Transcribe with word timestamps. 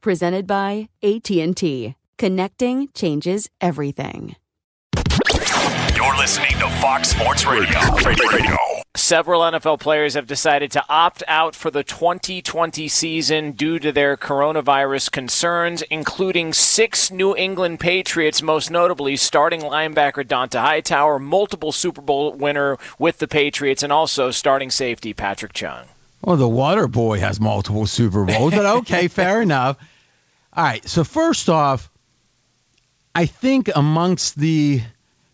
presented 0.00 0.46
by 0.46 0.88
AT&T. 1.02 1.94
Connecting 2.18 2.88
changes 2.94 3.48
everything. 3.60 4.36
You're 5.94 6.16
listening 6.16 6.52
to 6.58 6.68
Fox 6.80 7.08
Sports 7.10 7.44
Radio. 7.44 7.78
Radio. 8.06 8.56
Several 8.96 9.42
NFL 9.42 9.80
players 9.80 10.14
have 10.14 10.26
decided 10.26 10.70
to 10.72 10.84
opt 10.88 11.22
out 11.28 11.54
for 11.54 11.70
the 11.70 11.84
2020 11.84 12.88
season 12.88 13.52
due 13.52 13.78
to 13.78 13.92
their 13.92 14.16
coronavirus 14.16 15.10
concerns, 15.10 15.82
including 15.82 16.52
six 16.52 17.10
New 17.10 17.36
England 17.36 17.80
Patriots, 17.80 18.42
most 18.42 18.70
notably 18.70 19.16
starting 19.16 19.60
linebacker 19.60 20.24
Dont'a 20.24 20.60
Hightower, 20.60 21.18
multiple 21.18 21.72
Super 21.72 22.00
Bowl 22.00 22.32
winner 22.32 22.76
with 22.98 23.18
the 23.18 23.28
Patriots, 23.28 23.82
and 23.82 23.92
also 23.92 24.30
starting 24.30 24.70
safety 24.70 25.12
Patrick 25.12 25.52
Chung. 25.52 25.86
Well, 26.28 26.36
the 26.36 26.46
Water 26.46 26.86
Boy 26.86 27.20
has 27.20 27.40
multiple 27.40 27.86
Super 27.86 28.26
Bowls, 28.26 28.52
but 28.52 28.66
okay, 28.80 29.08
fair 29.08 29.40
enough. 29.40 29.78
All 30.52 30.62
right. 30.62 30.86
So 30.86 31.02
first 31.02 31.48
off, 31.48 31.90
I 33.14 33.24
think 33.24 33.70
amongst 33.74 34.38
the 34.38 34.82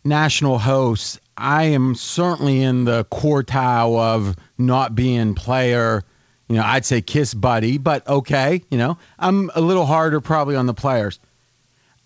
national 0.04 0.56
hosts, 0.56 1.18
I 1.36 1.64
am 1.64 1.96
certainly 1.96 2.62
in 2.62 2.84
the 2.84 3.04
quartile 3.06 3.98
of 3.98 4.36
not 4.56 4.94
being 4.94 5.34
player. 5.34 6.04
You 6.48 6.58
know, 6.58 6.62
I'd 6.64 6.84
say 6.84 7.02
kiss 7.02 7.34
buddy, 7.34 7.76
but 7.78 8.06
okay. 8.06 8.62
You 8.70 8.78
know, 8.78 8.98
I'm 9.18 9.50
a 9.52 9.60
little 9.60 9.86
harder 9.86 10.20
probably 10.20 10.54
on 10.54 10.66
the 10.66 10.74
players. 10.74 11.18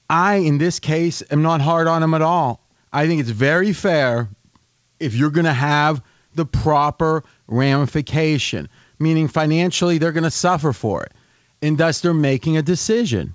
I, 0.09 0.37
in 0.37 0.56
this 0.56 0.81
case, 0.81 1.22
am 1.31 1.43
not 1.43 1.60
hard 1.60 1.88
on 1.88 2.00
them 2.00 2.15
at 2.15 2.22
all. 2.22 2.66
I 2.91 3.06
think 3.06 3.20
it's 3.20 3.28
very 3.28 3.75
fair 3.75 4.31
if 4.99 5.15
you're 5.15 5.28
going 5.28 5.44
to 5.44 5.53
have 5.53 6.03
the 6.34 6.47
proper 6.47 7.22
ramification, 7.49 8.69
meaning 8.99 9.29
financially 9.29 9.99
they're 9.99 10.13
going 10.13 10.25
to 10.25 10.31
suffer 10.31 10.73
for 10.73 11.05
it. 11.05 11.13
And 11.61 11.77
thus 11.77 12.01
they're 12.01 12.15
making 12.15 12.57
a 12.57 12.63
decision. 12.63 13.35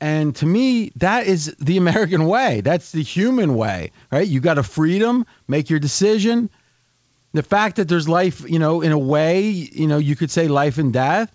And 0.00 0.34
to 0.36 0.46
me, 0.46 0.90
that 0.96 1.26
is 1.26 1.54
the 1.60 1.76
American 1.76 2.26
way. 2.26 2.62
That's 2.62 2.90
the 2.90 3.02
human 3.02 3.54
way, 3.54 3.92
right? 4.10 4.26
You 4.26 4.40
got 4.40 4.58
a 4.58 4.62
freedom, 4.62 5.24
make 5.46 5.70
your 5.70 5.78
decision. 5.78 6.50
The 7.32 7.42
fact 7.42 7.76
that 7.76 7.88
there's 7.88 8.08
life, 8.08 8.48
you 8.48 8.58
know, 8.58 8.80
in 8.80 8.92
a 8.92 8.98
way, 8.98 9.48
you 9.48 9.86
know, 9.86 9.98
you 9.98 10.16
could 10.16 10.30
say 10.30 10.48
life 10.48 10.78
and 10.78 10.92
death, 10.92 11.34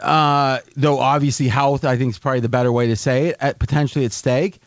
uh, 0.00 0.60
though 0.76 0.98
obviously 0.98 1.48
health, 1.48 1.84
I 1.84 1.96
think 1.96 2.12
is 2.12 2.18
probably 2.18 2.40
the 2.40 2.48
better 2.48 2.70
way 2.70 2.88
to 2.88 2.96
say 2.96 3.28
it, 3.28 3.36
at, 3.40 3.58
potentially 3.58 4.04
at 4.04 4.12
stake. 4.12 4.60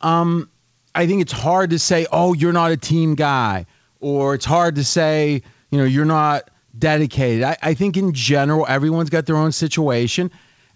Um, 0.00 0.48
I 0.94 1.06
think 1.06 1.22
it's 1.22 1.32
hard 1.32 1.70
to 1.70 1.78
say, 1.78 2.06
oh, 2.10 2.32
you're 2.32 2.52
not 2.52 2.70
a 2.70 2.76
team 2.76 3.16
guy, 3.16 3.66
or 4.00 4.34
it's 4.34 4.44
hard 4.44 4.76
to 4.76 4.84
say, 4.84 5.42
you 5.70 5.78
know, 5.78 5.84
you're 5.84 6.04
not 6.04 6.50
dedicated. 6.76 7.44
I, 7.44 7.56
I 7.62 7.74
think 7.74 7.96
in 7.96 8.12
general, 8.12 8.66
everyone's 8.68 9.10
got 9.10 9.26
their 9.26 9.36
own 9.36 9.52
situation, 9.52 10.30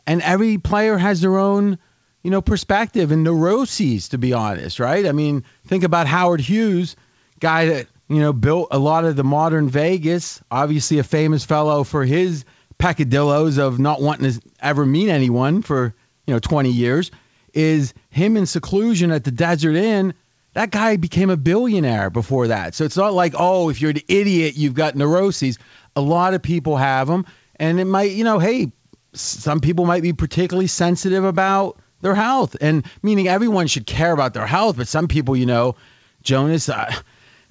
and 0.07 0.23
every 0.23 0.59
player 0.59 0.99
has 0.99 1.21
their 1.21 1.39
own, 1.39 1.79
you 2.23 2.31
know, 2.31 2.43
perspective 2.43 3.13
and 3.13 3.25
neuroses. 3.25 4.11
To 4.11 4.19
be 4.19 4.33
honest, 4.33 4.81
right? 4.81 5.07
I 5.07 5.13
mean, 5.13 5.45
think 5.67 5.85
about 5.85 6.07
Howard 6.07 6.41
Hughes, 6.41 6.97
guy 7.41 7.67
that 7.67 7.87
you 8.09 8.21
know 8.21 8.33
built 8.33 8.69
a 8.71 8.79
lot 8.79 9.05
of 9.05 9.17
the 9.17 9.25
modern 9.25 9.69
Vegas. 9.69 10.43
Obviously, 10.51 10.99
a 10.99 11.05
famous 11.05 11.45
fellow 11.45 11.85
for 11.85 12.05
his 12.05 12.45
peccadillos 12.79 13.59
of 13.59 13.79
not 13.79 14.01
wanting 14.01 14.33
to 14.33 14.41
ever 14.61 14.85
meet 14.85 15.09
anyone 15.09 15.63
for 15.63 15.95
you 16.27 16.35
know 16.35 16.41
20 16.41 16.71
years. 16.71 17.11
Is 17.55 17.93
him 18.09 18.39
in 18.39 18.47
seclusion 18.47 19.11
at 19.11 19.25
the 19.25 19.31
Desert 19.31 19.77
Inn 19.77 20.15
that 20.55 20.71
guy 20.71 20.97
became 20.97 21.31
a 21.31 21.37
billionaire 21.37 22.11
before 22.11 22.49
that. 22.49 22.75
So 22.75 22.85
it's 22.85 22.97
not 22.97 23.15
like, 23.15 23.35
oh, 23.39 23.71
if 23.71 23.81
you're 23.81 23.91
an 23.91 24.01
idiot, 24.09 24.57
you've 24.57 24.75
got 24.75 24.97
neuroses. 24.97 25.59
A 25.97 26.01
lot 26.01 26.35
of 26.35 26.43
people 26.43 26.77
have 26.77 27.07
them. 27.07 27.27
And 27.57 27.81
it 27.81 27.85
might, 27.85 28.13
you 28.13 28.25
know, 28.25 28.39
hey, 28.39 28.73
some 29.15 29.61
people 29.61 29.85
might 29.85 30.03
be 30.03 30.13
particularly 30.13 30.67
sensitive 30.67 31.25
about 31.25 31.79
their 32.01 32.15
health. 32.15 32.57
And 32.61 32.85
meaning 33.03 33.29
everyone 33.29 33.67
should 33.67 33.87
care 33.87 34.13
about 34.13 34.35
their 34.35 34.47
health. 34.47 34.77
But 34.77 34.89
some 34.89 35.09
people, 35.09 35.37
you 35.37 35.47
know, 35.47 35.77
Jonas, 36.23 36.69
I, 36.69 36.95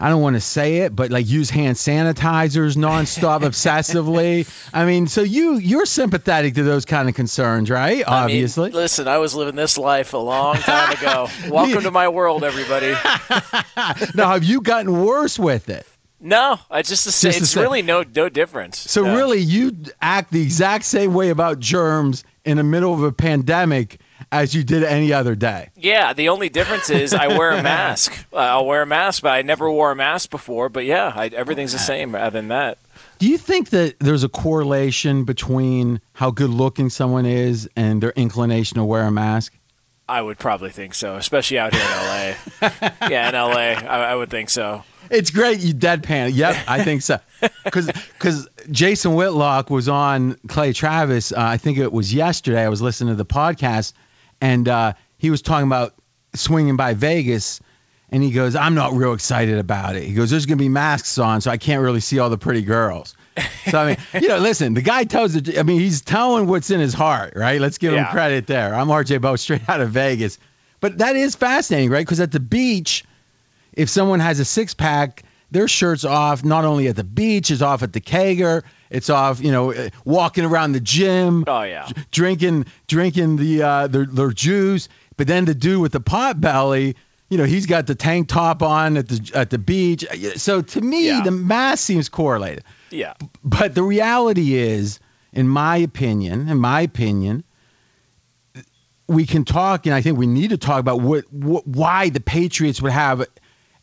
I 0.01 0.09
don't 0.09 0.23
want 0.23 0.35
to 0.35 0.41
say 0.41 0.77
it, 0.77 0.95
but 0.95 1.11
like 1.11 1.29
use 1.29 1.51
hand 1.51 1.75
sanitizers 1.75 2.75
nonstop 2.75 3.41
obsessively. 3.41 4.49
I 4.73 4.85
mean, 4.85 5.05
so 5.05 5.21
you 5.21 5.57
you're 5.57 5.85
sympathetic 5.85 6.55
to 6.55 6.63
those 6.63 6.85
kind 6.85 7.07
of 7.07 7.13
concerns, 7.13 7.69
right? 7.69 8.03
I 8.07 8.23
Obviously. 8.23 8.71
Mean, 8.71 8.77
listen, 8.77 9.07
I 9.07 9.19
was 9.19 9.35
living 9.35 9.55
this 9.55 9.77
life 9.77 10.13
a 10.13 10.17
long 10.17 10.55
time 10.55 10.97
ago. 10.97 11.27
Welcome 11.51 11.83
to 11.83 11.91
my 11.91 12.07
world, 12.07 12.43
everybody. 12.43 12.87
now, 14.15 14.31
have 14.31 14.43
you 14.43 14.61
gotten 14.61 15.05
worse 15.05 15.37
with 15.37 15.69
it? 15.69 15.85
No, 16.19 16.59
I 16.71 16.81
just, 16.81 17.05
the 17.05 17.11
just 17.11 17.39
it's 17.39 17.55
really 17.55 17.83
no 17.83 18.03
no 18.03 18.27
difference. 18.27 18.79
So 18.79 19.03
no. 19.03 19.15
really, 19.15 19.39
you 19.39 19.75
act 20.01 20.31
the 20.31 20.41
exact 20.41 20.85
same 20.85 21.13
way 21.13 21.29
about 21.29 21.59
germs 21.59 22.23
in 22.43 22.57
the 22.57 22.63
middle 22.63 22.91
of 22.91 23.03
a 23.03 23.11
pandemic 23.11 23.99
as 24.31 24.53
you 24.53 24.63
did 24.63 24.83
any 24.83 25.13
other 25.13 25.35
day. 25.35 25.69
Yeah, 25.75 26.13
the 26.13 26.29
only 26.29 26.49
difference 26.49 26.89
is 26.89 27.13
I 27.13 27.27
wear 27.27 27.51
a 27.51 27.63
mask. 27.63 28.13
Uh, 28.33 28.37
I'll 28.37 28.65
wear 28.65 28.81
a 28.81 28.85
mask, 28.85 29.23
but 29.23 29.29
I 29.31 29.41
never 29.41 29.69
wore 29.71 29.91
a 29.91 29.95
mask 29.95 30.29
before. 30.29 30.69
But 30.69 30.85
yeah, 30.85 31.11
I, 31.15 31.27
everything's 31.27 31.73
the 31.73 31.79
same 31.79 32.15
other 32.15 32.31
than 32.31 32.49
that. 32.49 32.77
Do 33.19 33.27
you 33.29 33.37
think 33.37 33.69
that 33.69 33.99
there's 33.99 34.23
a 34.23 34.29
correlation 34.29 35.25
between 35.25 36.01
how 36.13 36.31
good 36.31 36.49
looking 36.49 36.89
someone 36.89 37.25
is 37.25 37.69
and 37.75 38.01
their 38.01 38.11
inclination 38.11 38.77
to 38.77 38.83
wear 38.83 39.03
a 39.03 39.11
mask? 39.11 39.53
I 40.09 40.21
would 40.21 40.39
probably 40.39 40.71
think 40.71 40.93
so, 40.93 41.15
especially 41.15 41.59
out 41.59 41.73
here 41.73 41.81
in 41.81 41.87
LA. 41.89 42.89
yeah, 43.09 43.29
in 43.29 43.35
LA, 43.35 43.87
I, 43.87 44.11
I 44.11 44.15
would 44.15 44.29
think 44.29 44.49
so. 44.49 44.83
It's 45.09 45.29
great 45.29 45.59
you 45.59 45.73
deadpan. 45.73 46.31
Yep, 46.33 46.55
I 46.67 46.83
think 46.83 47.01
so. 47.01 47.19
Because 47.63 48.47
Jason 48.69 49.15
Whitlock 49.15 49.69
was 49.69 49.87
on 49.89 50.35
Clay 50.47 50.73
Travis. 50.73 51.31
Uh, 51.31 51.37
I 51.37 51.57
think 51.57 51.77
it 51.77 51.91
was 51.91 52.13
yesterday. 52.13 52.63
I 52.63 52.69
was 52.69 52.81
listening 52.81 53.13
to 53.13 53.15
the 53.15 53.25
podcast, 53.25 53.93
and 54.41 54.67
uh, 54.67 54.93
he 55.17 55.29
was 55.29 55.41
talking 55.41 55.67
about 55.67 55.93
swinging 56.35 56.75
by 56.75 56.93
Vegas. 56.93 57.61
And 58.13 58.21
he 58.21 58.31
goes, 58.31 58.57
I'm 58.57 58.75
not 58.75 58.91
real 58.91 59.13
excited 59.13 59.57
about 59.57 59.95
it. 59.95 60.03
He 60.03 60.13
goes, 60.13 60.29
there's 60.29 60.45
going 60.45 60.57
to 60.57 60.61
be 60.61 60.67
masks 60.67 61.17
on, 61.17 61.39
so 61.39 61.49
I 61.49 61.55
can't 61.55 61.81
really 61.81 62.01
see 62.01 62.19
all 62.19 62.29
the 62.29 62.37
pretty 62.37 62.61
girls. 62.61 63.15
So, 63.69 63.79
I 63.79 63.87
mean, 63.87 63.97
you 64.21 64.27
know, 64.27 64.37
listen, 64.39 64.73
the 64.73 64.81
guy 64.81 65.05
tells 65.05 65.33
it, 65.37 65.57
I 65.57 65.63
mean, 65.63 65.79
he's 65.79 66.01
telling 66.01 66.45
what's 66.47 66.71
in 66.71 66.81
his 66.81 66.93
heart, 66.93 67.35
right? 67.37 67.61
Let's 67.61 67.77
give 67.77 67.93
Yeah. 67.93 68.07
him 68.07 68.11
credit 68.11 68.47
there. 68.47 68.75
I'm 68.75 68.89
RJ 68.89 69.21
Bell, 69.21 69.37
straight 69.37 69.61
out 69.69 69.79
of 69.79 69.91
Vegas. 69.91 70.39
But 70.81 70.97
that 70.97 71.15
is 71.15 71.35
fascinating, 71.35 71.89
right? 71.89 72.05
Because 72.05 72.19
at 72.19 72.33
the 72.33 72.41
beach, 72.41 73.05
if 73.71 73.87
someone 73.87 74.19
has 74.19 74.41
a 74.41 74.45
six 74.45 74.73
pack, 74.73 75.23
their 75.51 75.67
shirt's 75.67 76.05
off 76.05 76.43
not 76.43 76.65
only 76.65 76.87
at 76.87 76.95
the 76.95 77.03
beach, 77.03 77.51
it's 77.51 77.61
off 77.61 77.83
at 77.83 77.91
the 77.93 78.01
kegger, 78.01 78.63
it's 78.89 79.09
off, 79.09 79.41
you 79.41 79.51
know, 79.51 79.71
uh, 79.73 79.89
walking 80.05 80.45
around 80.45 80.71
the 80.71 80.79
gym, 80.79 81.43
Oh 81.47 81.61
yeah. 81.63 81.87
drinking 82.11 82.65
drinking 82.87 83.35
the 83.35 83.61
uh, 83.63 83.87
their 83.87 84.05
their 84.05 84.31
juice. 84.31 84.87
But 85.17 85.27
then 85.27 85.45
the 85.45 85.53
dude 85.53 85.81
with 85.81 85.91
the 85.91 85.99
pot 85.99 86.39
belly, 86.41 86.95
you 87.29 87.37
know, 87.37 87.43
he's 87.43 87.65
got 87.67 87.85
the 87.85 87.95
tank 87.95 88.27
top 88.29 88.63
on 88.63 88.97
at 88.97 89.07
the 89.07 89.31
at 89.35 89.49
the 89.49 89.57
beach. 89.59 90.05
So 90.37 90.61
to 90.61 90.81
me, 90.81 91.07
Yeah. 91.07 91.21
the 91.23 91.31
mass 91.31 91.81
seems 91.81 92.09
correlated. 92.09 92.63
Yeah. 92.89 93.13
But 93.43 93.75
the 93.75 93.83
reality 93.83 94.55
is, 94.55 94.99
in 95.33 95.47
my 95.47 95.77
opinion, 95.77 96.47
in 96.49 96.57
my 96.57 96.81
opinion, 96.81 97.43
we 99.07 99.25
can 99.25 99.43
talk, 99.45 99.85
and 99.85 99.93
I 99.95 100.01
think 100.01 100.17
we 100.17 100.27
need 100.27 100.51
to 100.51 100.57
talk 100.57 100.79
about 100.79 101.01
what, 101.01 101.31
what 101.33 101.67
why 101.67 102.09
the 102.09 102.21
Patriots 102.21 102.81
would 102.81 102.91
have 102.93 103.25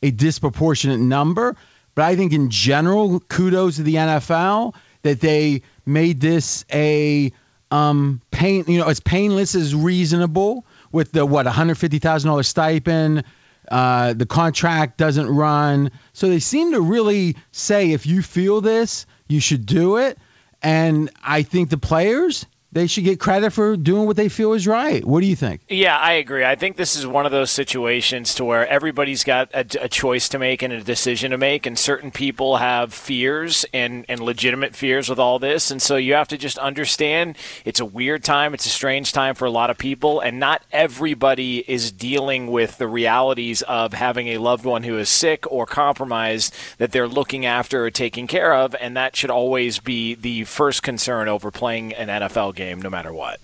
a 0.02 0.10
disproportionate 0.10 1.00
number. 1.00 1.56
But 1.94 2.04
I 2.04 2.16
think 2.16 2.32
in 2.32 2.50
general, 2.50 3.20
kudos 3.20 3.76
to 3.76 3.82
the 3.82 3.96
NFL 3.96 4.74
that 5.02 5.20
they 5.20 5.62
made 5.84 6.20
this 6.20 6.64
a 6.72 7.32
um, 7.70 8.20
pain, 8.30 8.64
you 8.66 8.78
know, 8.78 8.86
as 8.86 9.00
painless 9.00 9.54
as 9.54 9.74
reasonable 9.74 10.64
with 10.92 11.12
the 11.12 11.26
what 11.26 11.46
$150,000 11.46 12.44
stipend. 12.44 13.24
Uh, 13.70 14.14
the 14.14 14.26
contract 14.26 14.96
doesn't 14.96 15.28
run. 15.28 15.90
So 16.14 16.28
they 16.28 16.38
seem 16.38 16.72
to 16.72 16.80
really 16.80 17.36
say 17.52 17.92
if 17.92 18.06
you 18.06 18.22
feel 18.22 18.60
this, 18.60 19.04
you 19.28 19.40
should 19.40 19.66
do 19.66 19.98
it. 19.98 20.18
And 20.62 21.10
I 21.22 21.42
think 21.42 21.68
the 21.68 21.78
players, 21.78 22.46
they 22.70 22.86
should 22.86 23.04
get 23.04 23.18
credit 23.18 23.50
for 23.50 23.76
doing 23.76 24.06
what 24.06 24.16
they 24.16 24.28
feel 24.28 24.52
is 24.52 24.66
right. 24.66 25.02
What 25.04 25.20
do 25.20 25.26
you 25.26 25.36
think? 25.36 25.62
Yeah, 25.68 25.96
I 25.96 26.12
agree. 26.12 26.44
I 26.44 26.54
think 26.54 26.76
this 26.76 26.96
is 26.96 27.06
one 27.06 27.24
of 27.24 27.32
those 27.32 27.50
situations 27.50 28.34
to 28.34 28.44
where 28.44 28.68
everybody's 28.68 29.24
got 29.24 29.50
a, 29.54 29.84
a 29.84 29.88
choice 29.88 30.28
to 30.30 30.38
make 30.38 30.62
and 30.62 30.72
a 30.72 30.82
decision 30.82 31.30
to 31.30 31.38
make, 31.38 31.64
and 31.64 31.78
certain 31.78 32.10
people 32.10 32.58
have 32.58 32.92
fears 32.92 33.64
and, 33.72 34.04
and 34.08 34.20
legitimate 34.20 34.76
fears 34.76 35.08
with 35.08 35.18
all 35.18 35.38
this, 35.38 35.70
and 35.70 35.80
so 35.80 35.96
you 35.96 36.12
have 36.12 36.28
to 36.28 36.36
just 36.36 36.58
understand 36.58 37.36
it's 37.64 37.80
a 37.80 37.86
weird 37.86 38.22
time, 38.22 38.52
it's 38.52 38.66
a 38.66 38.70
strange 38.70 39.12
time 39.12 39.34
for 39.34 39.46
a 39.46 39.50
lot 39.50 39.70
of 39.70 39.78
people, 39.78 40.20
and 40.20 40.38
not 40.38 40.62
everybody 40.70 41.64
is 41.70 41.90
dealing 41.90 42.48
with 42.48 42.76
the 42.76 42.86
realities 42.86 43.62
of 43.62 43.94
having 43.94 44.28
a 44.28 44.38
loved 44.38 44.66
one 44.66 44.82
who 44.82 44.98
is 44.98 45.08
sick 45.08 45.50
or 45.50 45.64
compromised 45.64 46.54
that 46.76 46.92
they're 46.92 47.08
looking 47.08 47.46
after 47.46 47.86
or 47.86 47.90
taking 47.90 48.26
care 48.26 48.52
of, 48.52 48.76
and 48.78 48.94
that 48.94 49.16
should 49.16 49.30
always 49.30 49.78
be 49.78 50.14
the 50.14 50.44
first 50.44 50.82
concern 50.82 51.28
over 51.28 51.50
playing 51.50 51.94
an 51.94 52.08
NFL 52.08 52.54
game, 52.54 52.57
no 52.58 52.90
matter 52.90 53.12
what. 53.12 53.40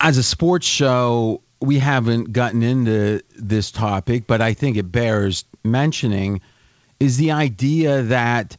as 0.00 0.18
a 0.18 0.22
sports 0.22 0.66
show, 0.66 1.40
we 1.60 1.78
haven't 1.78 2.32
gotten 2.32 2.62
into 2.62 3.22
this 3.36 3.70
topic, 3.70 4.26
but 4.26 4.40
I 4.40 4.54
think 4.54 4.76
it 4.76 4.90
bears 4.90 5.44
mentioning 5.62 6.40
is 7.00 7.16
the 7.16 7.32
idea 7.32 8.02
that 8.02 8.56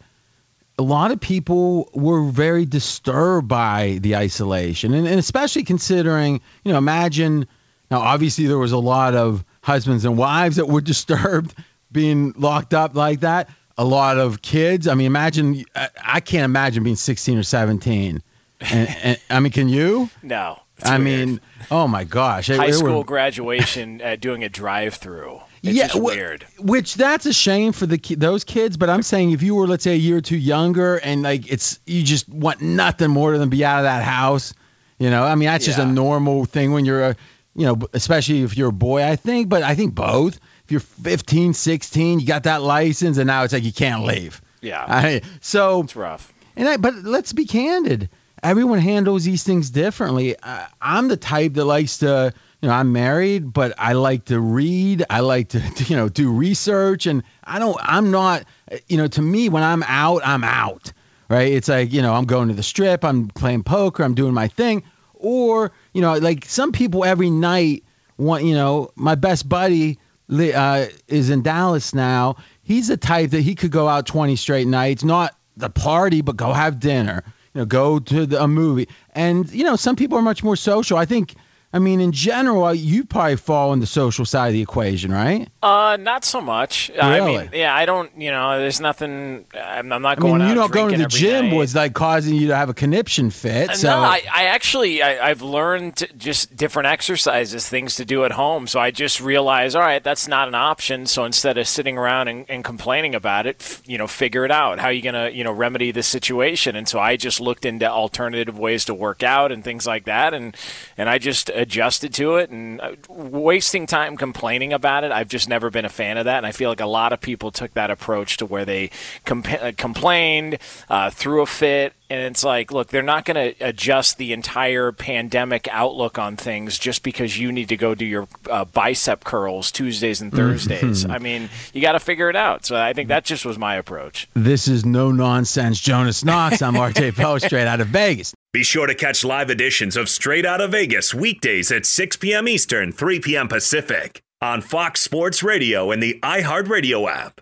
a 0.77 0.83
lot 0.83 1.11
of 1.11 1.19
people 1.19 1.89
were 1.93 2.23
very 2.23 2.65
disturbed 2.65 3.47
by 3.47 3.99
the 4.01 4.17
isolation, 4.17 4.93
and, 4.93 5.07
and 5.07 5.19
especially 5.19 5.63
considering, 5.63 6.41
you 6.63 6.71
know, 6.71 6.77
imagine 6.77 7.47
now 7.89 7.99
obviously 7.99 8.47
there 8.47 8.57
was 8.57 8.73
a 8.73 8.77
lot 8.77 9.15
of 9.15 9.43
husbands 9.61 10.05
and 10.05 10.17
wives 10.17 10.57
that 10.57 10.67
were 10.67 10.81
disturbed 10.93 11.53
being 11.91 12.33
locked 12.37 12.73
up 12.73 12.95
like 12.95 13.21
that. 13.21 13.49
A 13.77 13.85
lot 13.85 14.17
of 14.17 14.41
kids. 14.41 14.87
I 14.87 14.95
mean, 14.95 15.07
imagine. 15.07 15.65
I 15.75 16.21
can't 16.21 16.45
imagine 16.45 16.83
being 16.83 16.95
16 16.95 17.37
or 17.37 17.43
17. 17.43 18.21
And, 18.61 18.89
and 19.03 19.19
I 19.29 19.39
mean, 19.39 19.51
can 19.51 19.69
you? 19.69 20.09
No. 20.23 20.59
I 20.83 20.97
weird. 20.97 21.27
mean, 21.27 21.41
oh 21.71 21.87
my 21.87 22.03
gosh. 22.03 22.47
High 22.47 22.67
it 22.67 22.73
school 22.73 23.03
graduation 23.03 24.01
uh, 24.01 24.17
doing 24.17 24.43
a 24.43 24.49
drive-through. 24.49 25.41
It's 25.63 25.95
yeah, 25.95 25.99
weird. 25.99 26.45
Which 26.59 26.95
that's 26.95 27.25
a 27.25 27.33
shame 27.33 27.71
for 27.71 27.85
the 27.85 27.97
ki- 27.97 28.15
those 28.15 28.43
kids. 28.43 28.77
But 28.77 28.89
I'm 28.89 29.01
saying 29.01 29.31
if 29.31 29.41
you 29.41 29.55
were, 29.55 29.67
let's 29.67 29.83
say, 29.83 29.93
a 29.93 29.97
year 29.97 30.17
or 30.17 30.21
two 30.21 30.37
younger, 30.37 30.97
and 30.97 31.23
like 31.23 31.51
it's 31.51 31.79
you 31.85 32.03
just 32.03 32.29
want 32.29 32.61
nothing 32.61 33.09
more 33.09 33.37
than 33.37 33.49
be 33.49 33.65
out 33.65 33.79
of 33.79 33.83
that 33.83 34.03
house. 34.03 34.53
You 34.99 35.09
know, 35.09 35.23
I 35.23 35.35
mean 35.35 35.47
that's 35.47 35.65
just 35.65 35.79
a 35.79 35.85
normal 35.85 36.45
thing 36.45 36.71
when 36.71 36.85
you're 36.85 37.03
a, 37.03 37.15
you 37.55 37.65
know, 37.65 37.79
especially 37.93 38.43
if 38.43 38.55
you're 38.55 38.69
a 38.69 38.73
boy. 38.73 39.03
I 39.03 39.15
think, 39.15 39.49
but 39.49 39.63
I 39.63 39.75
think 39.75 39.95
both. 39.95 40.39
If 40.65 40.71
you're 40.71 40.79
15, 40.79 41.53
16, 41.53 42.19
you 42.19 42.25
got 42.25 42.43
that 42.43 42.63
license, 42.63 43.17
and 43.17 43.27
now 43.27 43.43
it's 43.43 43.53
like 43.53 43.63
you 43.63 43.73
can't 43.73 44.03
leave. 44.03 44.41
Yeah, 44.61 44.83
I, 44.87 45.21
so 45.39 45.81
it's 45.81 45.95
rough. 45.95 46.33
and 46.55 46.67
I, 46.67 46.77
but 46.77 46.95
let's 46.95 47.33
be 47.33 47.45
candid. 47.45 48.09
Everyone 48.45 48.77
handles 48.77 49.23
these 49.23 49.43
things 49.43 49.71
differently. 49.71 50.35
I, 50.41 50.67
I'm 50.79 51.07
the 51.07 51.17
type 51.17 51.53
that 51.55 51.65
likes 51.65 51.97
to, 51.99 52.31
you 52.61 52.67
know, 52.67 52.73
I'm 52.75 52.93
married, 52.93 53.51
but 53.51 53.73
I 53.79 53.93
like 53.93 54.25
to 54.25 54.39
read. 54.39 55.03
I 55.09 55.21
like 55.21 55.49
to, 55.55 55.61
you 55.87 55.95
know, 55.95 56.09
do 56.09 56.31
research, 56.31 57.07
and 57.07 57.23
I 57.43 57.57
don't. 57.57 57.75
I'm 57.79 58.11
not, 58.11 58.45
you 58.87 58.97
know, 58.97 59.07
to 59.07 59.21
me 59.21 59.49
when 59.49 59.63
I'm 59.63 59.81
out, 59.81 60.21
I'm 60.23 60.43
out. 60.43 60.93
Right? 61.27 61.53
It's 61.53 61.69
like, 61.69 61.91
you 61.91 62.03
know, 62.03 62.13
I'm 62.13 62.25
going 62.25 62.49
to 62.49 62.53
the 62.53 62.61
strip. 62.61 63.03
I'm 63.03 63.29
playing 63.29 63.63
poker. 63.63 64.03
I'm 64.03 64.13
doing 64.13 64.35
my 64.35 64.47
thing. 64.47 64.83
Or, 65.15 65.71
you 65.91 66.01
know, 66.01 66.13
like 66.13 66.45
some 66.45 66.71
people 66.71 67.03
every 67.03 67.31
night 67.31 67.83
want, 68.15 68.43
you 68.43 68.53
know, 68.53 68.91
my 68.95 69.15
best 69.15 69.49
buddy 69.49 69.97
uh, 70.29 70.85
is 71.07 71.31
in 71.31 71.41
Dallas 71.41 71.95
now. 71.95 72.37
He's 72.61 72.89
the 72.89 72.97
type 72.97 73.31
that 73.31 73.41
he 73.41 73.55
could 73.55 73.71
go 73.71 73.87
out 73.87 74.05
20 74.05 74.35
straight 74.35 74.67
nights, 74.67 75.03
not 75.03 75.35
the 75.57 75.69
party, 75.69 76.21
but 76.21 76.35
go 76.35 76.53
have 76.53 76.79
dinner, 76.79 77.23
know, 77.61 77.65
go 77.65 77.99
to 77.99 78.25
the, 78.25 78.43
a 78.43 78.47
movie. 78.47 78.89
And, 79.13 79.51
you 79.51 79.63
know, 79.63 79.75
some 79.75 79.95
people 79.95 80.17
are 80.17 80.21
much 80.21 80.43
more 80.43 80.55
social. 80.55 80.97
I 80.97 81.05
think, 81.05 81.35
I 81.75 81.79
mean, 81.79 81.99
in 81.99 82.13
general, 82.13 82.73
you 82.73 83.03
probably 83.03 83.35
fall 83.35 83.71
on 83.71 83.81
the 83.81 83.85
social 83.85 84.23
side 84.23 84.47
of 84.47 84.53
the 84.53 84.61
equation, 84.61 85.11
right? 85.11 85.49
Uh, 85.61 85.97
not 85.99 86.23
so 86.23 86.39
much. 86.39 86.89
I 86.97 87.19
mean, 87.19 87.49
yeah, 87.51 87.75
I 87.75 87.85
don't. 87.85 88.09
You 88.17 88.31
know, 88.31 88.57
there's 88.59 88.79
nothing. 88.79 89.45
I'm, 89.53 89.91
I'm 89.91 90.01
not 90.01 90.17
I 90.17 90.21
going 90.21 90.33
mean, 90.35 90.41
out. 90.43 90.49
you 90.49 90.55
know, 90.55 90.67
going 90.69 90.93
to 90.93 90.97
the 90.99 91.07
gym 91.07 91.49
night. 91.49 91.57
was 91.57 91.75
like 91.75 91.93
causing 91.93 92.35
you 92.35 92.47
to 92.47 92.55
have 92.55 92.69
a 92.69 92.73
conniption 92.73 93.29
fit. 93.29 93.71
Uh, 93.71 93.73
So, 93.73 93.89
No, 93.89 93.97
I, 93.97 94.21
I 94.33 94.45
actually 94.45 95.01
I, 95.03 95.29
I've 95.31 95.41
learned 95.41 96.07
just 96.17 96.55
different 96.55 96.87
exercises, 96.87 97.67
things 97.67 97.95
to 97.95 98.05
do 98.05 98.23
at 98.23 98.31
home. 98.31 98.67
So 98.67 98.79
I 98.79 98.91
just 98.91 99.19
realized, 99.19 99.75
all 99.75 99.81
right, 99.81 100.01
that's 100.01 100.29
not 100.29 100.47
an 100.47 100.55
option. 100.55 101.05
So 101.07 101.25
instead 101.25 101.57
of 101.57 101.67
sitting 101.67 101.97
around 101.97 102.29
and, 102.29 102.45
and 102.49 102.63
complaining 102.63 103.15
about 103.15 103.47
it, 103.47 103.57
f- 103.59 103.81
you 103.85 103.97
know, 103.97 104.07
figure 104.07 104.45
it 104.45 104.51
out. 104.51 104.79
How 104.79 104.87
are 104.87 104.93
you 104.93 105.01
gonna 105.01 105.29
you 105.29 105.43
know 105.43 105.51
remedy 105.51 105.91
this 105.91 106.07
situation? 106.07 106.77
And 106.77 106.87
so 106.87 106.99
I 106.99 107.17
just 107.17 107.41
looked 107.41 107.65
into 107.65 107.85
alternative 107.91 108.57
ways 108.57 108.85
to 108.85 108.93
work 108.93 109.23
out 109.23 109.51
and 109.51 109.61
things 109.61 109.85
like 109.85 110.05
that, 110.05 110.33
and 110.33 110.55
and 110.97 111.09
I 111.09 111.17
just 111.17 111.49
adjusted 111.65 112.13
to 112.13 112.35
it. 112.35 112.49
And 112.49 112.79
uh, 112.79 112.95
wasting 113.09 113.87
time 113.87 114.15
complaining 114.17 114.71
about 114.71 115.03
it, 115.03 115.11
I've 115.11 115.27
just 115.27 115.49
never 115.49 115.69
been 115.69 115.85
a 115.85 115.89
fan 115.89 116.17
of 116.17 116.25
that. 116.25 116.37
And 116.37 116.45
I 116.45 116.51
feel 116.51 116.69
like 116.69 116.79
a 116.79 116.85
lot 116.85 117.11
of 117.11 117.19
people 117.19 117.51
took 117.51 117.73
that 117.73 117.89
approach 117.89 118.37
to 118.37 118.45
where 118.45 118.65
they 118.65 118.91
compa- 119.25 119.61
uh, 119.61 119.71
complained, 119.75 120.59
uh, 120.89 121.09
threw 121.09 121.41
a 121.41 121.45
fit, 121.45 121.93
and 122.09 122.21
it's 122.21 122.43
like, 122.43 122.71
look, 122.71 122.89
they're 122.89 123.01
not 123.01 123.25
going 123.25 123.53
to 123.53 123.65
adjust 123.65 124.17
the 124.17 124.33
entire 124.33 124.91
pandemic 124.91 125.67
outlook 125.71 126.17
on 126.19 126.35
things 126.37 126.77
just 126.77 127.03
because 127.03 127.37
you 127.37 127.51
need 127.51 127.69
to 127.69 127.77
go 127.77 127.95
do 127.95 128.05
your 128.05 128.27
uh, 128.49 128.65
bicep 128.65 129.23
curls 129.23 129.71
Tuesdays 129.71 130.21
and 130.21 130.31
Thursdays. 130.31 131.05
I 131.05 131.17
mean, 131.17 131.49
you 131.73 131.81
got 131.81 131.93
to 131.93 131.99
figure 131.99 132.29
it 132.29 132.35
out. 132.35 132.65
So 132.65 132.75
I 132.75 132.93
think 132.93 133.09
that 133.09 133.25
just 133.25 133.45
was 133.45 133.57
my 133.57 133.75
approach. 133.75 134.27
this 134.33 134.67
is 134.67 134.85
no 134.85 135.11
nonsense, 135.11 135.79
Jonas 135.79 136.23
Knox. 136.23 136.61
I'm 136.61 136.73
RJ 136.75 137.15
Bell, 137.17 137.39
straight 137.39 137.67
out 137.67 137.81
of 137.81 137.87
Vegas. 137.87 138.33
Be 138.53 138.63
sure 138.63 138.87
to 138.87 138.95
catch 138.95 139.25
live 139.25 139.49
editions 139.49 139.97
of 139.97 140.07
Straight 140.07 140.45
Out 140.45 140.61
of 140.61 140.71
Vegas 140.71 141.13
weekdays 141.13 141.71
at 141.71 141.85
6 141.85 142.15
p.m. 142.17 142.47
Eastern, 142.47 142.91
3 142.93 143.19
p.m. 143.19 143.47
Pacific 143.49 144.21
on 144.41 144.61
Fox 144.61 145.01
Sports 145.01 145.43
Radio 145.43 145.91
and 145.91 146.01
the 146.01 146.19
iHeartRadio 146.23 147.09
app. 147.09 147.41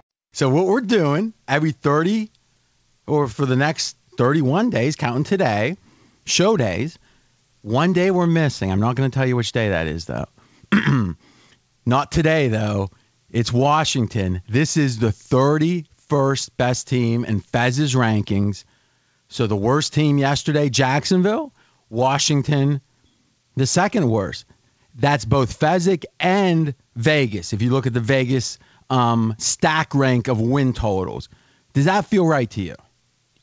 So 0.33 0.49
what 0.49 0.65
we're 0.65 0.81
doing 0.81 1.33
every 1.47 1.71
30 1.71 2.31
or 3.05 3.27
for 3.27 3.45
the 3.45 3.55
next 3.55 3.97
31 4.17 4.69
days, 4.69 4.95
counting 4.95 5.25
today, 5.25 5.75
show 6.25 6.55
days, 6.55 6.97
one 7.61 7.93
day 7.93 8.11
we're 8.11 8.27
missing. 8.27 8.71
I'm 8.71 8.79
not 8.79 8.95
going 8.95 9.11
to 9.11 9.13
tell 9.13 9.27
you 9.27 9.35
which 9.35 9.51
day 9.51 9.69
that 9.69 9.87
is 9.87 10.05
though. 10.05 10.27
not 11.85 12.11
today 12.11 12.47
though. 12.47 12.89
It's 13.29 13.51
Washington. 13.51 14.41
This 14.47 14.77
is 14.77 14.99
the 14.99 15.07
31st 15.07 16.49
best 16.57 16.87
team 16.87 17.25
in 17.25 17.41
Fez's 17.41 17.93
rankings. 17.93 18.63
So 19.27 19.47
the 19.47 19.55
worst 19.55 19.93
team 19.93 20.17
yesterday, 20.17 20.69
Jacksonville, 20.69 21.53
Washington, 21.89 22.81
the 23.55 23.67
second 23.67 24.09
worst. 24.09 24.45
That's 24.95 25.23
both 25.23 25.59
Fezzik 25.59 26.05
and 26.19 26.73
Vegas. 26.95 27.53
If 27.53 27.61
you 27.61 27.71
look 27.71 27.87
at 27.87 27.93
the 27.93 28.01
Vegas 28.01 28.59
um, 28.91 29.35
stack 29.39 29.95
rank 29.95 30.27
of 30.27 30.39
win 30.39 30.73
totals. 30.73 31.29
Does 31.73 31.85
that 31.85 32.05
feel 32.05 32.27
right 32.27 32.49
to 32.51 32.61
you? 32.61 32.75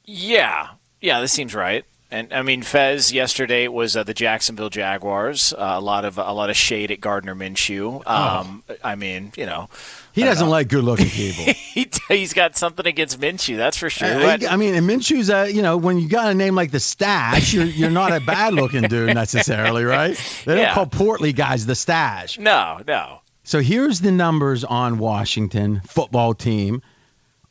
Yeah, 0.05 0.69
yeah, 1.01 1.21
this 1.21 1.33
seems 1.33 1.55
right. 1.55 1.85
And 2.11 2.33
I 2.33 2.41
mean, 2.41 2.63
Fez 2.63 3.13
yesterday 3.13 3.69
was 3.69 3.95
uh, 3.95 4.03
the 4.03 4.15
Jacksonville 4.15 4.71
Jaguars. 4.71 5.53
Uh, 5.53 5.75
a 5.77 5.81
lot 5.81 6.07
of 6.07 6.17
a 6.17 6.33
lot 6.33 6.49
of 6.49 6.57
shade 6.57 6.91
at 6.91 7.03
Gardner 7.03 7.35
Minshew. 7.35 8.07
Um, 8.07 8.63
oh. 8.69 8.77
I 8.83 8.95
mean, 8.95 9.33
you 9.37 9.45
know, 9.45 9.69
he 10.15 10.25
doesn't 10.25 10.47
know. 10.47 10.51
like 10.51 10.69
good-looking 10.69 11.07
people. 11.11 11.45
he, 11.45 11.91
has 12.09 12.33
got 12.33 12.57
something 12.57 12.87
against 12.87 13.21
Minshew, 13.21 13.59
that's 13.59 13.77
for 13.77 13.91
sure. 13.91 14.09
Uh, 14.09 14.39
I 14.49 14.57
mean, 14.57 14.75
and 14.75 14.89
Minshew's, 14.89 15.29
uh, 15.29 15.49
you 15.53 15.61
know, 15.61 15.77
when 15.77 15.99
you 15.99 16.09
got 16.09 16.31
a 16.31 16.35
name 16.35 16.55
like 16.55 16.71
the 16.71 16.81
Stash, 16.81 17.53
you're 17.53 17.67
you're 17.67 17.91
not 17.91 18.13
a 18.13 18.21
bad-looking 18.21 18.85
dude 18.85 19.15
necessarily, 19.15 19.85
right? 19.85 20.17
They 20.47 20.55
don't 20.55 20.65
yeah. 20.65 20.75
call 20.75 20.87
portly 20.87 21.35
guys 21.35 21.67
the 21.67 21.75
Stash. 21.75 22.39
No, 22.39 22.81
no. 22.87 23.21
So 23.49 23.61
here's 23.61 24.03
the 24.03 24.13
numbers 24.13 24.63
on 24.63 24.99
Washington 24.99 25.81
football 25.87 26.35
team. 26.35 26.83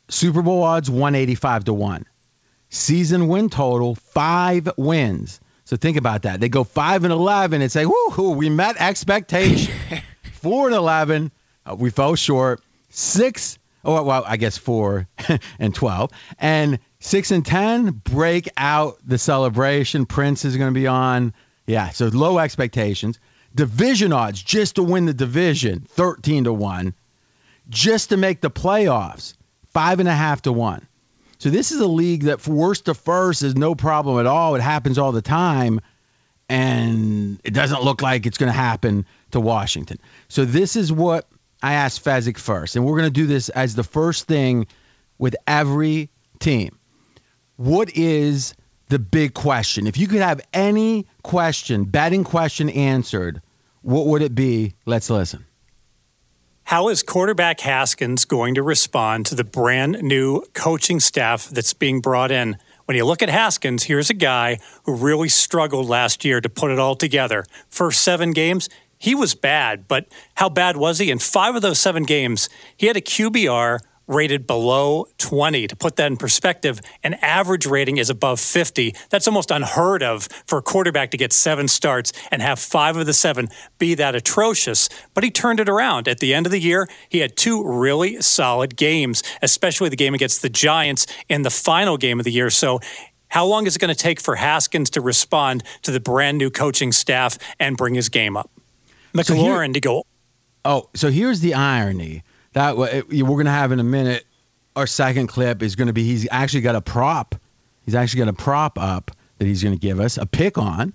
Super 0.08 0.42
Bowl 0.42 0.62
odds 0.62 0.88
185 0.88 1.64
to 1.64 1.72
1. 1.72 2.06
Season 2.70 3.26
win 3.26 3.50
total 3.50 3.96
5 3.96 4.70
wins. 4.76 5.40
So 5.64 5.76
think 5.76 5.96
about 5.96 6.22
that. 6.22 6.38
They 6.38 6.48
go 6.48 6.62
5 6.62 7.02
and 7.02 7.12
11 7.12 7.62
and 7.62 7.72
say, 7.72 7.84
"Woohoo, 7.84 8.36
we 8.36 8.48
met 8.48 8.76
expectation." 8.78 9.74
4 10.34 10.68
and 10.68 10.76
11, 10.76 11.32
uh, 11.66 11.74
we 11.74 11.90
fell 11.90 12.14
short. 12.14 12.62
6 12.90 13.58
Oh, 13.84 14.00
well, 14.00 14.22
I 14.24 14.36
guess 14.36 14.56
4 14.56 15.08
and 15.58 15.74
12. 15.74 16.12
And 16.38 16.78
6 17.00 17.30
and 17.32 17.44
10 17.44 17.90
break 17.90 18.48
out 18.56 18.98
the 19.04 19.18
celebration. 19.18 20.06
Prince 20.06 20.44
is 20.44 20.56
going 20.56 20.72
to 20.72 20.80
be 20.80 20.86
on. 20.86 21.34
Yeah, 21.66 21.88
so 21.88 22.06
low 22.06 22.38
expectations. 22.38 23.18
Division 23.58 24.12
odds 24.12 24.40
just 24.40 24.76
to 24.76 24.84
win 24.84 25.06
the 25.06 25.12
division, 25.12 25.80
13 25.80 26.44
to 26.44 26.52
1. 26.52 26.94
Just 27.68 28.10
to 28.10 28.16
make 28.16 28.40
the 28.40 28.52
playoffs, 28.52 29.34
five 29.72 29.98
and 29.98 30.08
a 30.08 30.14
half 30.14 30.42
to 30.42 30.52
one. 30.52 30.86
So 31.38 31.50
this 31.50 31.72
is 31.72 31.80
a 31.80 31.86
league 31.88 32.22
that 32.22 32.40
for 32.40 32.52
worst 32.52 32.84
to 32.84 32.94
first 32.94 33.42
is 33.42 33.56
no 33.56 33.74
problem 33.74 34.20
at 34.20 34.26
all. 34.26 34.54
It 34.54 34.60
happens 34.60 34.96
all 34.96 35.10
the 35.10 35.22
time. 35.22 35.80
And 36.48 37.40
it 37.42 37.52
doesn't 37.52 37.82
look 37.82 38.00
like 38.00 38.26
it's 38.26 38.38
going 38.38 38.52
to 38.52 38.56
happen 38.56 39.06
to 39.32 39.40
Washington. 39.40 39.98
So 40.28 40.44
this 40.44 40.76
is 40.76 40.92
what 40.92 41.26
I 41.60 41.74
asked 41.74 42.04
Fezzik 42.04 42.38
first. 42.38 42.76
And 42.76 42.86
we're 42.86 42.96
going 42.96 43.12
to 43.12 43.20
do 43.20 43.26
this 43.26 43.48
as 43.48 43.74
the 43.74 43.82
first 43.82 44.28
thing 44.28 44.68
with 45.18 45.34
every 45.48 46.10
team. 46.38 46.78
What 47.56 47.90
is 47.96 48.54
the 48.88 49.00
big 49.00 49.34
question? 49.34 49.88
If 49.88 49.98
you 49.98 50.06
could 50.06 50.22
have 50.22 50.42
any 50.52 51.08
question, 51.24 51.86
betting 51.86 52.22
question 52.22 52.70
answered, 52.70 53.42
what 53.82 54.06
would 54.06 54.22
it 54.22 54.34
be? 54.34 54.74
Let's 54.84 55.10
listen. 55.10 55.44
How 56.64 56.88
is 56.90 57.02
quarterback 57.02 57.60
Haskins 57.60 58.26
going 58.26 58.56
to 58.56 58.62
respond 58.62 59.24
to 59.26 59.34
the 59.34 59.44
brand 59.44 60.02
new 60.02 60.42
coaching 60.52 61.00
staff 61.00 61.48
that's 61.48 61.72
being 61.72 62.00
brought 62.00 62.30
in? 62.30 62.58
When 62.84 62.96
you 62.96 63.06
look 63.06 63.22
at 63.22 63.30
Haskins, 63.30 63.84
here's 63.84 64.10
a 64.10 64.14
guy 64.14 64.58
who 64.84 64.94
really 64.94 65.30
struggled 65.30 65.88
last 65.88 66.26
year 66.26 66.42
to 66.42 66.48
put 66.50 66.70
it 66.70 66.78
all 66.78 66.94
together. 66.94 67.44
First 67.70 68.02
seven 68.02 68.32
games, 68.32 68.68
he 68.98 69.14
was 69.14 69.34
bad, 69.34 69.88
but 69.88 70.08
how 70.34 70.50
bad 70.50 70.76
was 70.76 70.98
he? 70.98 71.10
In 71.10 71.18
five 71.18 71.54
of 71.54 71.62
those 71.62 71.78
seven 71.78 72.02
games, 72.02 72.50
he 72.76 72.86
had 72.86 72.98
a 72.98 73.00
QBR 73.00 73.78
rated 74.08 74.46
below 74.46 75.06
20. 75.18 75.68
To 75.68 75.76
put 75.76 75.96
that 75.96 76.06
in 76.06 76.16
perspective, 76.16 76.80
an 77.04 77.14
average 77.14 77.66
rating 77.66 77.98
is 77.98 78.10
above 78.10 78.40
50. 78.40 78.94
That's 79.10 79.28
almost 79.28 79.50
unheard 79.50 80.02
of 80.02 80.28
for 80.46 80.58
a 80.58 80.62
quarterback 80.62 81.12
to 81.12 81.16
get 81.16 81.32
seven 81.32 81.68
starts 81.68 82.12
and 82.30 82.42
have 82.42 82.58
five 82.58 82.96
of 82.96 83.06
the 83.06 83.12
seven 83.12 83.48
be 83.78 83.94
that 83.94 84.14
atrocious. 84.14 84.88
But 85.14 85.24
he 85.24 85.30
turned 85.30 85.60
it 85.60 85.68
around. 85.68 86.08
At 86.08 86.18
the 86.18 86.34
end 86.34 86.46
of 86.46 86.52
the 86.52 86.60
year, 86.60 86.88
he 87.08 87.18
had 87.18 87.36
two 87.36 87.62
really 87.62 88.20
solid 88.22 88.76
games, 88.76 89.22
especially 89.42 89.90
the 89.90 89.96
game 89.96 90.14
against 90.14 90.42
the 90.42 90.48
Giants 90.48 91.06
in 91.28 91.42
the 91.42 91.50
final 91.50 91.96
game 91.96 92.18
of 92.18 92.24
the 92.24 92.32
year. 92.32 92.50
So 92.50 92.80
how 93.28 93.44
long 93.44 93.66
is 93.66 93.76
it 93.76 93.78
going 93.78 93.94
to 93.94 94.00
take 94.00 94.20
for 94.20 94.34
Haskins 94.34 94.90
to 94.90 95.00
respond 95.00 95.62
to 95.82 95.90
the 95.90 96.00
brand 96.00 96.38
new 96.38 96.50
coaching 96.50 96.92
staff 96.92 97.38
and 97.60 97.76
bring 97.76 97.94
his 97.94 98.08
game 98.08 98.36
up? 98.36 98.50
McLaurin 99.14 99.26
so 99.26 99.34
here, 99.34 99.68
to 99.68 99.80
go. 99.80 100.06
Oh, 100.64 100.88
so 100.94 101.10
here's 101.10 101.40
the 101.40 101.54
irony 101.54 102.22
that 102.52 102.76
we're 102.76 103.24
going 103.24 103.46
to 103.46 103.50
have 103.50 103.72
in 103.72 103.80
a 103.80 103.84
minute. 103.84 104.24
Our 104.76 104.86
second 104.86 105.26
clip 105.26 105.62
is 105.62 105.76
going 105.76 105.88
to 105.88 105.92
be 105.92 106.04
he's 106.04 106.28
actually 106.30 106.60
got 106.62 106.76
a 106.76 106.80
prop. 106.80 107.34
He's 107.84 107.94
actually 107.94 108.20
got 108.20 108.28
a 108.28 108.34
prop 108.34 108.78
up 108.78 109.10
that 109.38 109.46
he's 109.46 109.62
going 109.62 109.74
to 109.74 109.80
give 109.80 109.98
us 109.98 110.18
a 110.18 110.26
pick 110.26 110.58
on, 110.58 110.92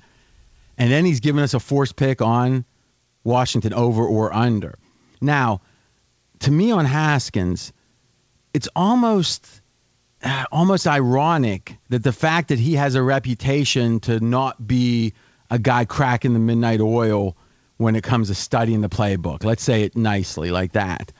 and 0.77 0.91
then 0.91 1.05
he's 1.05 1.19
giving 1.19 1.41
us 1.41 1.53
a 1.53 1.59
forced 1.59 1.95
pick 1.95 2.21
on 2.21 2.65
Washington 3.23 3.73
over 3.73 4.05
or 4.05 4.33
under. 4.33 4.77
Now, 5.21 5.61
to 6.39 6.51
me 6.51 6.71
on 6.71 6.85
Haskins, 6.85 7.73
it's 8.53 8.69
almost 8.75 9.61
uh, 10.23 10.45
almost 10.51 10.87
ironic 10.87 11.77
that 11.89 12.03
the 12.03 12.13
fact 12.13 12.49
that 12.49 12.59
he 12.59 12.75
has 12.75 12.95
a 12.95 13.03
reputation 13.03 13.99
to 14.01 14.19
not 14.19 14.65
be 14.65 15.13
a 15.49 15.59
guy 15.59 15.85
cracking 15.85 16.33
the 16.33 16.39
midnight 16.39 16.81
oil 16.81 17.35
when 17.77 17.95
it 17.95 18.03
comes 18.03 18.29
to 18.29 18.35
studying 18.35 18.81
the 18.81 18.89
playbook. 18.89 19.43
Let's 19.43 19.63
say 19.63 19.83
it 19.83 19.97
nicely 19.97 20.51
like 20.51 20.73
that. 20.73 21.11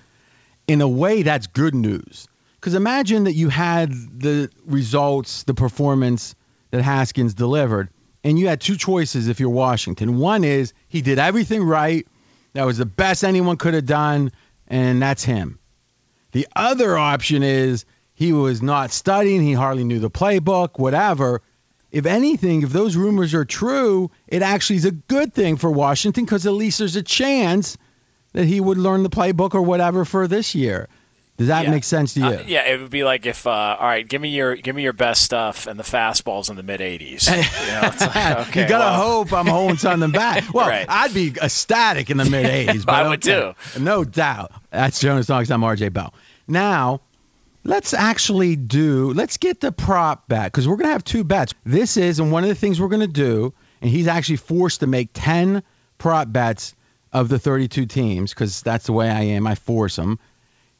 In 0.67 0.81
a 0.81 0.87
way, 0.87 1.23
that's 1.23 1.47
good 1.47 1.75
news. 1.75 2.27
Because 2.55 2.75
imagine 2.75 3.25
that 3.25 3.33
you 3.33 3.49
had 3.49 3.91
the 3.91 4.49
results, 4.65 5.43
the 5.43 5.53
performance 5.53 6.35
that 6.71 6.81
Haskins 6.81 7.33
delivered, 7.33 7.89
and 8.23 8.39
you 8.39 8.47
had 8.47 8.61
two 8.61 8.77
choices 8.77 9.27
if 9.27 9.39
you're 9.39 9.49
Washington. 9.49 10.17
One 10.17 10.43
is 10.43 10.73
he 10.87 11.01
did 11.01 11.19
everything 11.19 11.63
right, 11.63 12.07
that 12.53 12.65
was 12.65 12.77
the 12.77 12.85
best 12.85 13.23
anyone 13.23 13.57
could 13.57 13.73
have 13.73 13.85
done, 13.85 14.31
and 14.67 15.01
that's 15.01 15.23
him. 15.23 15.59
The 16.31 16.47
other 16.55 16.97
option 16.97 17.43
is 17.43 17.85
he 18.13 18.31
was 18.31 18.61
not 18.61 18.91
studying, 18.91 19.41
he 19.41 19.53
hardly 19.53 19.83
knew 19.83 19.99
the 19.99 20.09
playbook, 20.09 20.79
whatever. 20.79 21.41
If 21.91 22.05
anything, 22.05 22.63
if 22.63 22.69
those 22.69 22.95
rumors 22.95 23.33
are 23.33 23.45
true, 23.45 24.09
it 24.27 24.41
actually 24.41 24.77
is 24.77 24.85
a 24.85 24.91
good 24.91 25.33
thing 25.33 25.57
for 25.57 25.69
Washington 25.69 26.25
because 26.25 26.47
at 26.47 26.53
least 26.53 26.79
there's 26.79 26.95
a 26.95 27.03
chance 27.03 27.77
that 28.33 28.45
he 28.45 28.59
would 28.59 28.77
learn 28.77 29.03
the 29.03 29.09
playbook 29.09 29.53
or 29.55 29.61
whatever 29.61 30.05
for 30.05 30.27
this 30.27 30.53
year. 30.55 30.89
Does 31.37 31.47
that 31.47 31.63
Yeah. 31.63 31.71
make 31.71 31.83
sense 31.83 32.13
to 32.13 32.19
you? 32.19 32.25
Uh, 32.27 32.43
yeah, 32.45 32.61
it 32.71 32.79
would 32.79 32.91
be 32.91 33.03
like 33.03 33.25
if, 33.25 33.47
uh, 33.47 33.49
all 33.79 33.87
right, 33.87 34.07
give 34.07 34.21
me 34.21 34.29
your 34.29 34.55
give 34.55 34.75
me 34.75 34.83
your 34.83 34.93
best 34.93 35.23
stuff, 35.23 35.65
and 35.65 35.79
the 35.79 35.83
fastballs 35.83 36.51
in 36.51 36.55
the 36.57 36.61
mid 36.63 36.79
80s. 36.79 37.27
You, 37.65 37.71
know, 37.73 37.81
like, 37.81 38.47
okay, 38.49 38.61
you 38.61 38.67
gotta 38.69 38.83
well, 38.99 39.01
hope 39.23 39.33
I'm 39.33 39.47
holding 39.47 39.77
something 39.77 40.11
back. 40.11 40.43
Well, 40.53 40.67
Right. 40.69 40.85
I'd 40.87 41.11
be 41.13 41.29
ecstatic 41.41 42.11
in 42.11 42.17
the 42.17 42.25
mid 42.25 42.45
80s. 42.67 42.87
I 42.87 43.07
would 43.07 43.23
too. 43.23 43.53
No 43.79 44.03
doubt. 44.03 44.51
That's 44.69 44.99
Jonas 44.99 45.27
Knox. 45.27 45.49
I'm 45.49 45.61
RJ 45.61 45.91
Bell. 45.91 46.13
Now, 46.47 47.01
let's 47.63 47.95
actually 47.95 48.55
do. 48.55 49.11
Let's 49.13 49.37
get 49.37 49.59
the 49.59 49.71
prop 49.71 50.27
bet 50.27 50.51
because 50.51 50.67
we're 50.67 50.75
gonna 50.77 50.91
have 50.91 51.03
two 51.03 51.23
bets. 51.23 51.55
This 51.65 51.97
is, 51.97 52.19
and 52.19 52.31
one 52.31 52.43
of 52.43 52.49
the 52.49 52.55
things 52.55 52.79
we're 52.79 52.89
gonna 52.89 53.07
do, 53.07 53.53
and 53.81 53.89
he's 53.89 54.07
actually 54.07 54.37
forced 54.37 54.81
to 54.81 54.87
make 54.87 55.09
10 55.13 55.63
prop 55.97 56.31
bets 56.31 56.75
of 57.13 57.29
the 57.29 57.39
32 57.39 57.85
teams 57.85 58.33
because 58.33 58.61
that's 58.61 58.87
the 58.87 58.93
way 58.93 59.09
I 59.09 59.21
am. 59.21 59.47
I 59.47 59.55
force 59.55 59.95
them. 59.95 60.19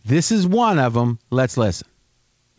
This 0.03 0.31
is 0.31 0.45
one 0.45 0.79
of 0.79 0.93
them. 0.93 1.19
Let's 1.29 1.55
listen. 1.55 1.87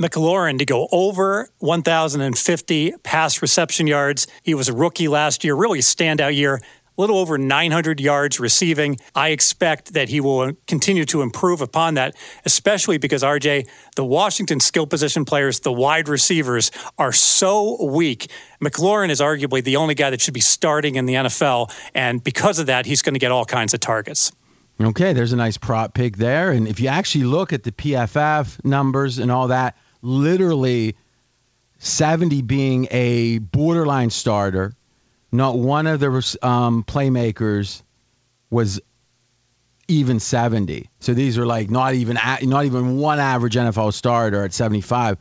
McLaurin 0.01 0.59
to 0.59 0.65
go 0.65 0.89
over 0.91 1.49
1,050 1.59 2.95
pass 3.03 3.43
reception 3.43 3.87
yards. 3.87 4.27
He 4.43 4.55
was 4.55 4.69
a 4.69 4.73
rookie 4.73 5.09
last 5.09 5.45
year, 5.45 5.55
really 5.55 5.81
standout 5.81 6.35
year. 6.35 6.61
Little 6.97 7.19
over 7.19 7.39
900 7.39 8.01
yards 8.01 8.39
receiving. 8.39 8.99
I 9.15 9.31
expect 9.31 9.95
that 9.95 10.09
he 10.09 10.21
will 10.21 10.53
continue 10.67 11.05
to 11.07 11.23
improve 11.23 11.61
upon 11.61 11.95
that, 11.95 12.15
especially 12.45 12.99
because 12.99 13.23
RJ, 13.23 13.69
the 13.97 14.05
Washington 14.05 14.61
skill 14.61 14.87
position 14.87 15.25
players, 15.25 15.61
the 15.61 15.73
wide 15.73 16.09
receivers 16.09 16.71
are 16.99 17.13
so 17.13 17.85
weak. 17.85 18.31
McLaurin 18.63 19.11
is 19.11 19.21
arguably 19.21 19.63
the 19.63 19.77
only 19.77 19.95
guy 19.95 20.11
that 20.11 20.21
should 20.21 20.35
be 20.35 20.41
starting 20.41 20.95
in 20.95 21.07
the 21.07 21.15
NFL, 21.15 21.75
and 21.95 22.23
because 22.23 22.59
of 22.59 22.67
that, 22.67 22.87
he's 22.87 23.03
going 23.03 23.15
to 23.15 23.21
get 23.21 23.33
all 23.33 23.45
kinds 23.45 23.75
of 23.75 23.81
targets. 23.81 24.31
Okay, 24.81 25.13
there's 25.13 25.33
a 25.33 25.37
nice 25.37 25.57
prop 25.57 25.95
pick 25.95 26.17
there. 26.17 26.51
And 26.51 26.67
if 26.67 26.81
you 26.81 26.89
actually 26.89 27.25
look 27.25 27.53
at 27.53 27.63
the 27.63 27.71
PFF 27.71 28.65
numbers 28.65 29.19
and 29.19 29.31
all 29.31 29.49
that, 29.49 29.77
literally 30.03 30.97
70 31.79 32.43
being 32.43 32.89
a 32.91 33.39
borderline 33.39 34.11
starter, 34.11 34.75
not 35.35 35.59
one 35.59 35.87
of 35.87 36.01
the 36.01 36.39
um, 36.43 36.85
playmakers 36.85 37.83
was 38.51 38.81
even 39.89 40.21
70. 40.21 40.89
So 41.01 41.13
these 41.13 41.39
are 41.39 41.47
like 41.47 41.71
not 41.71 41.95
even 41.95 42.17
not 42.43 42.65
even 42.65 42.99
one 42.99 43.19
average 43.19 43.55
NFL 43.55 43.93
starter 43.93 44.45
at 44.45 44.53
75, 44.53 45.19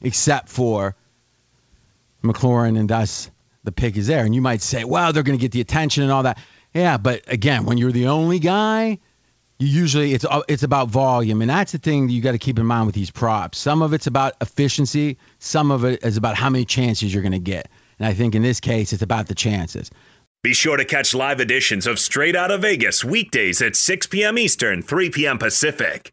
except 0.00 0.48
for 0.48 0.96
McLaurin, 2.22 2.78
and 2.78 2.88
thus 2.88 3.30
the 3.64 3.72
pick 3.72 3.96
is 3.96 4.06
there. 4.06 4.24
And 4.24 4.34
you 4.34 4.42
might 4.42 4.62
say, 4.62 4.84
well, 4.84 5.12
they're 5.12 5.22
going 5.22 5.38
to 5.38 5.40
get 5.40 5.52
the 5.52 5.60
attention 5.60 6.02
and 6.02 6.12
all 6.12 6.24
that. 6.24 6.38
Yeah, 6.74 6.96
but 6.96 7.22
again, 7.26 7.64
when 7.64 7.78
you're 7.78 7.92
the 7.92 8.08
only 8.08 8.38
guy, 8.38 8.98
you 9.58 9.68
usually 9.68 10.12
it's 10.12 10.26
it's 10.48 10.62
about 10.62 10.88
volume, 10.88 11.40
and 11.40 11.50
that's 11.50 11.72
the 11.72 11.78
thing 11.78 12.06
that 12.08 12.12
you 12.12 12.20
got 12.20 12.32
to 12.32 12.38
keep 12.38 12.58
in 12.58 12.66
mind 12.66 12.86
with 12.86 12.94
these 12.94 13.10
props. 13.10 13.58
Some 13.58 13.82
of 13.82 13.92
it's 13.92 14.06
about 14.06 14.34
efficiency, 14.40 15.18
some 15.38 15.70
of 15.70 15.84
it 15.84 16.04
is 16.04 16.16
about 16.16 16.34
how 16.34 16.50
many 16.50 16.64
chances 16.64 17.12
you're 17.12 17.22
going 17.22 17.32
to 17.32 17.38
get. 17.38 17.68
And 17.98 18.06
I 18.06 18.14
think 18.14 18.34
in 18.34 18.42
this 18.42 18.60
case, 18.60 18.92
it's 18.92 19.02
about 19.02 19.28
the 19.28 19.34
chances. 19.34 19.90
Be 20.42 20.54
sure 20.54 20.76
to 20.76 20.84
catch 20.84 21.14
live 21.14 21.40
editions 21.40 21.86
of 21.86 21.98
Straight 21.98 22.34
Out 22.34 22.50
of 22.50 22.62
Vegas 22.62 23.04
weekdays 23.04 23.62
at 23.62 23.76
6 23.76 24.08
p.m. 24.08 24.38
Eastern, 24.38 24.82
3 24.82 25.10
p.m. 25.10 25.38
Pacific. 25.38 26.12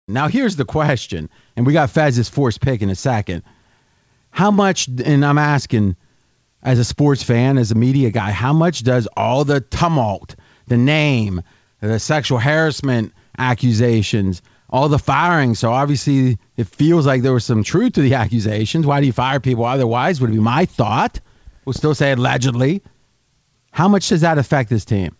Now 0.07 0.27
here's 0.27 0.55
the 0.55 0.65
question, 0.65 1.29
and 1.55 1.65
we 1.65 1.73
got 1.73 1.89
Fez's 1.89 2.29
forced 2.29 2.61
pick 2.61 2.81
in 2.81 2.89
a 2.89 2.95
second. 2.95 3.43
How 4.29 4.51
much, 4.51 4.87
and 4.87 5.25
I'm 5.25 5.37
asking 5.37 5.95
as 6.63 6.79
a 6.79 6.83
sports 6.83 7.23
fan, 7.23 7.57
as 7.57 7.71
a 7.71 7.75
media 7.75 8.11
guy, 8.11 8.31
how 8.31 8.53
much 8.53 8.83
does 8.83 9.07
all 9.15 9.45
the 9.45 9.61
tumult, 9.61 10.35
the 10.67 10.77
name, 10.77 11.41
the 11.79 11.99
sexual 11.99 12.39
harassment 12.39 13.13
accusations, 13.37 14.41
all 14.69 14.87
the 14.87 14.99
firing, 14.99 15.53
so 15.53 15.71
obviously 15.71 16.37
it 16.55 16.67
feels 16.67 17.05
like 17.05 17.21
there 17.21 17.33
was 17.33 17.43
some 17.43 17.63
truth 17.63 17.93
to 17.93 18.01
the 18.01 18.13
accusations. 18.13 18.85
Why 18.85 19.01
do 19.01 19.07
you 19.07 19.13
fire 19.13 19.39
people 19.39 19.65
otherwise? 19.65 20.21
Would 20.21 20.31
be 20.31 20.39
my 20.39 20.65
thought. 20.65 21.19
We'll 21.65 21.73
still 21.73 21.95
say 21.95 22.13
allegedly. 22.13 22.81
How 23.71 23.87
much 23.87 24.07
does 24.09 24.21
that 24.21 24.37
affect 24.37 24.69
this 24.69 24.85
team? 24.85 25.15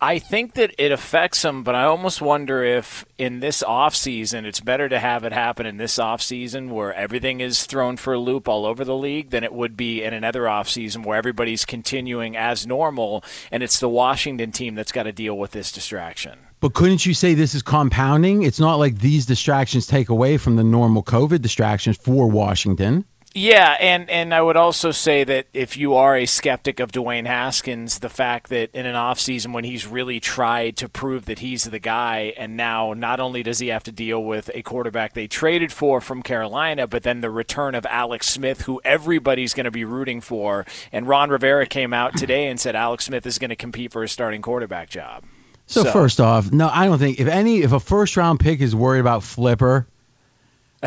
I 0.00 0.18
think 0.18 0.54
that 0.54 0.74
it 0.76 0.92
affects 0.92 1.44
him, 1.44 1.62
but 1.62 1.74
I 1.74 1.84
almost 1.84 2.20
wonder 2.20 2.62
if 2.62 3.06
in 3.16 3.40
this 3.40 3.62
offseason 3.62 4.44
it's 4.44 4.60
better 4.60 4.88
to 4.88 4.98
have 4.98 5.24
it 5.24 5.32
happen 5.32 5.66
in 5.66 5.76
this 5.76 5.96
offseason 5.96 6.68
where 6.70 6.92
everything 6.92 7.40
is 7.40 7.64
thrown 7.64 7.96
for 7.96 8.12
a 8.12 8.18
loop 8.18 8.48
all 8.48 8.66
over 8.66 8.84
the 8.84 8.96
league 8.96 9.30
than 9.30 9.44
it 9.44 9.52
would 9.52 9.76
be 9.76 10.02
in 10.02 10.12
another 10.12 10.42
offseason 10.42 11.06
where 11.06 11.16
everybody's 11.16 11.64
continuing 11.64 12.36
as 12.36 12.66
normal 12.66 13.24
and 13.50 13.62
it's 13.62 13.80
the 13.80 13.88
Washington 13.88 14.52
team 14.52 14.74
that's 14.74 14.92
got 14.92 15.04
to 15.04 15.12
deal 15.12 15.38
with 15.38 15.52
this 15.52 15.72
distraction. 15.72 16.38
But 16.60 16.74
couldn't 16.74 17.04
you 17.04 17.14
say 17.14 17.34
this 17.34 17.54
is 17.54 17.62
compounding? 17.62 18.42
It's 18.42 18.60
not 18.60 18.76
like 18.76 18.98
these 18.98 19.26
distractions 19.26 19.86
take 19.86 20.08
away 20.08 20.38
from 20.38 20.56
the 20.56 20.64
normal 20.64 21.02
COVID 21.02 21.40
distractions 21.40 21.96
for 21.96 22.26
Washington. 22.28 23.04
Yeah, 23.36 23.76
and, 23.80 24.08
and 24.10 24.32
I 24.32 24.40
would 24.40 24.56
also 24.56 24.92
say 24.92 25.24
that 25.24 25.48
if 25.52 25.76
you 25.76 25.94
are 25.94 26.16
a 26.16 26.24
skeptic 26.24 26.78
of 26.78 26.92
Dwayne 26.92 27.26
Haskins, 27.26 27.98
the 27.98 28.08
fact 28.08 28.48
that 28.50 28.70
in 28.72 28.86
an 28.86 28.94
offseason 28.94 29.52
when 29.52 29.64
he's 29.64 29.88
really 29.88 30.20
tried 30.20 30.76
to 30.76 30.88
prove 30.88 31.24
that 31.24 31.40
he's 31.40 31.64
the 31.64 31.80
guy, 31.80 32.32
and 32.36 32.56
now 32.56 32.92
not 32.92 33.18
only 33.18 33.42
does 33.42 33.58
he 33.58 33.68
have 33.68 33.82
to 33.84 33.92
deal 33.92 34.22
with 34.22 34.52
a 34.54 34.62
quarterback 34.62 35.14
they 35.14 35.26
traded 35.26 35.72
for 35.72 36.00
from 36.00 36.22
Carolina, 36.22 36.86
but 36.86 37.02
then 37.02 37.22
the 37.22 37.30
return 37.30 37.74
of 37.74 37.84
Alex 37.86 38.28
Smith, 38.28 38.62
who 38.62 38.80
everybody's 38.84 39.52
going 39.52 39.64
to 39.64 39.72
be 39.72 39.84
rooting 39.84 40.20
for. 40.20 40.64
And 40.92 41.08
Ron 41.08 41.30
Rivera 41.30 41.66
came 41.66 41.92
out 41.92 42.16
today 42.16 42.46
and 42.46 42.60
said 42.60 42.76
Alex 42.76 43.06
Smith 43.06 43.26
is 43.26 43.40
going 43.40 43.50
to 43.50 43.56
compete 43.56 43.90
for 43.90 44.04
a 44.04 44.08
starting 44.08 44.42
quarterback 44.42 44.90
job. 44.90 45.24
So, 45.66 45.82
so 45.82 45.90
first 45.90 46.20
off, 46.20 46.52
no, 46.52 46.68
I 46.72 46.86
don't 46.86 46.98
think 46.98 47.18
if 47.18 47.26
any 47.26 47.62
if 47.62 47.72
a 47.72 47.80
first 47.80 48.16
round 48.16 48.38
pick 48.38 48.60
is 48.60 48.76
worried 48.76 49.00
about 49.00 49.24
Flipper, 49.24 49.88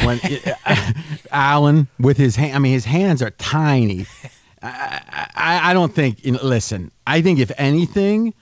when 0.03 0.19
Allen 1.31 1.88
with 1.99 2.17
his 2.17 2.36
hand, 2.36 2.55
I 2.55 2.60
mean, 2.60 2.73
his 2.73 2.86
hands 2.86 3.21
are 3.21 3.31
tiny. 3.31 4.05
I, 4.62 5.29
I, 5.36 5.71
I 5.71 5.73
don't 5.73 5.93
think. 5.93 6.25
You 6.25 6.33
know, 6.33 6.39
listen, 6.43 6.91
I 7.05 7.21
think 7.21 7.39
if 7.39 7.51
anything, 7.57 8.33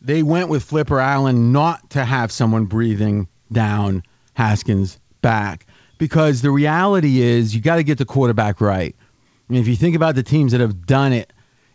they 0.00 0.22
went 0.22 0.48
with 0.48 0.64
Flipper 0.64 0.98
Allen 0.98 1.52
not 1.52 1.90
to 1.90 2.04
have 2.04 2.32
someone 2.32 2.66
breathing 2.66 3.28
down 3.50 4.02
Haskins' 4.34 4.98
back 5.20 5.66
because 5.98 6.42
the 6.42 6.50
reality 6.50 7.20
is 7.20 7.54
you 7.54 7.60
got 7.60 7.76
to 7.76 7.84
get 7.84 7.98
the 7.98 8.04
quarterback 8.04 8.60
right. 8.60 8.96
Mean, 9.48 9.60
if 9.60 9.68
you 9.68 9.76
think 9.76 9.96
about 9.96 10.14
the 10.14 10.22
teams 10.22 10.52
that 10.52 10.60
have 10.60 10.86
done 10.86 11.12
it 11.12 11.32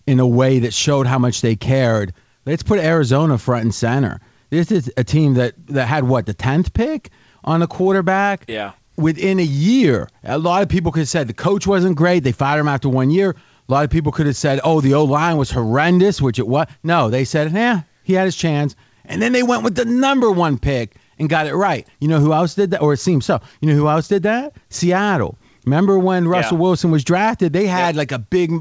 in 0.07 0.19
a 0.19 0.27
way 0.27 0.59
that 0.59 0.73
showed 0.73 1.05
how 1.05 1.19
much 1.19 1.41
they 1.41 1.55
cared, 1.55 2.13
let's 2.45 2.63
put 2.63 2.79
Arizona 2.79 3.37
front 3.37 3.63
and 3.63 3.75
center. 3.75 4.19
This 4.49 4.71
is 4.71 4.91
a 4.97 5.03
team 5.03 5.35
that 5.35 5.53
that 5.67 5.85
had 5.85 6.03
what 6.03 6.25
the 6.25 6.33
tenth 6.33 6.73
pick 6.73 7.09
on 7.43 7.61
a 7.61 7.67
quarterback. 7.67 8.45
Yeah 8.47 8.71
within 8.97 9.39
a 9.39 9.43
year. 9.43 10.09
A 10.23 10.37
lot 10.37 10.63
of 10.63 10.69
people 10.69 10.91
could 10.91 11.01
have 11.01 11.09
said 11.09 11.27
the 11.27 11.33
coach 11.33 11.65
wasn't 11.67 11.95
great. 11.95 12.23
They 12.23 12.31
fired 12.31 12.59
him 12.59 12.67
after 12.67 12.89
one 12.89 13.09
year. 13.11 13.35
A 13.69 13.71
lot 13.71 13.85
of 13.85 13.91
people 13.91 14.11
could 14.11 14.25
have 14.25 14.35
said, 14.35 14.59
oh, 14.63 14.81
the 14.81 14.95
O 14.95 15.03
line 15.03 15.37
was 15.37 15.51
horrendous, 15.51 16.21
which 16.21 16.39
it 16.39 16.47
was. 16.47 16.67
No, 16.83 17.09
they 17.09 17.25
said, 17.25 17.51
yeah, 17.51 17.81
he 18.03 18.13
had 18.13 18.25
his 18.25 18.35
chance. 18.35 18.75
And 19.05 19.21
then 19.21 19.31
they 19.31 19.43
went 19.43 19.63
with 19.63 19.75
the 19.75 19.85
number 19.85 20.31
one 20.31 20.57
pick 20.57 20.95
and 21.19 21.29
got 21.29 21.47
it 21.47 21.55
right. 21.55 21.87
You 21.99 22.07
know 22.07 22.19
who 22.19 22.33
else 22.33 22.55
did 22.55 22.71
that? 22.71 22.81
Or 22.81 22.93
it 22.93 22.97
seems 22.97 23.25
so. 23.25 23.39
You 23.61 23.69
know 23.69 23.75
who 23.75 23.87
else 23.87 24.07
did 24.07 24.23
that? 24.23 24.55
Seattle. 24.69 25.37
Remember 25.65 25.99
when 25.99 26.27
Russell 26.27 26.57
yeah. 26.57 26.61
Wilson 26.61 26.91
was 26.91 27.03
drafted? 27.03 27.53
They 27.53 27.67
had 27.67 27.95
yeah. 27.95 27.99
like 27.99 28.11
a 28.11 28.19
big 28.19 28.51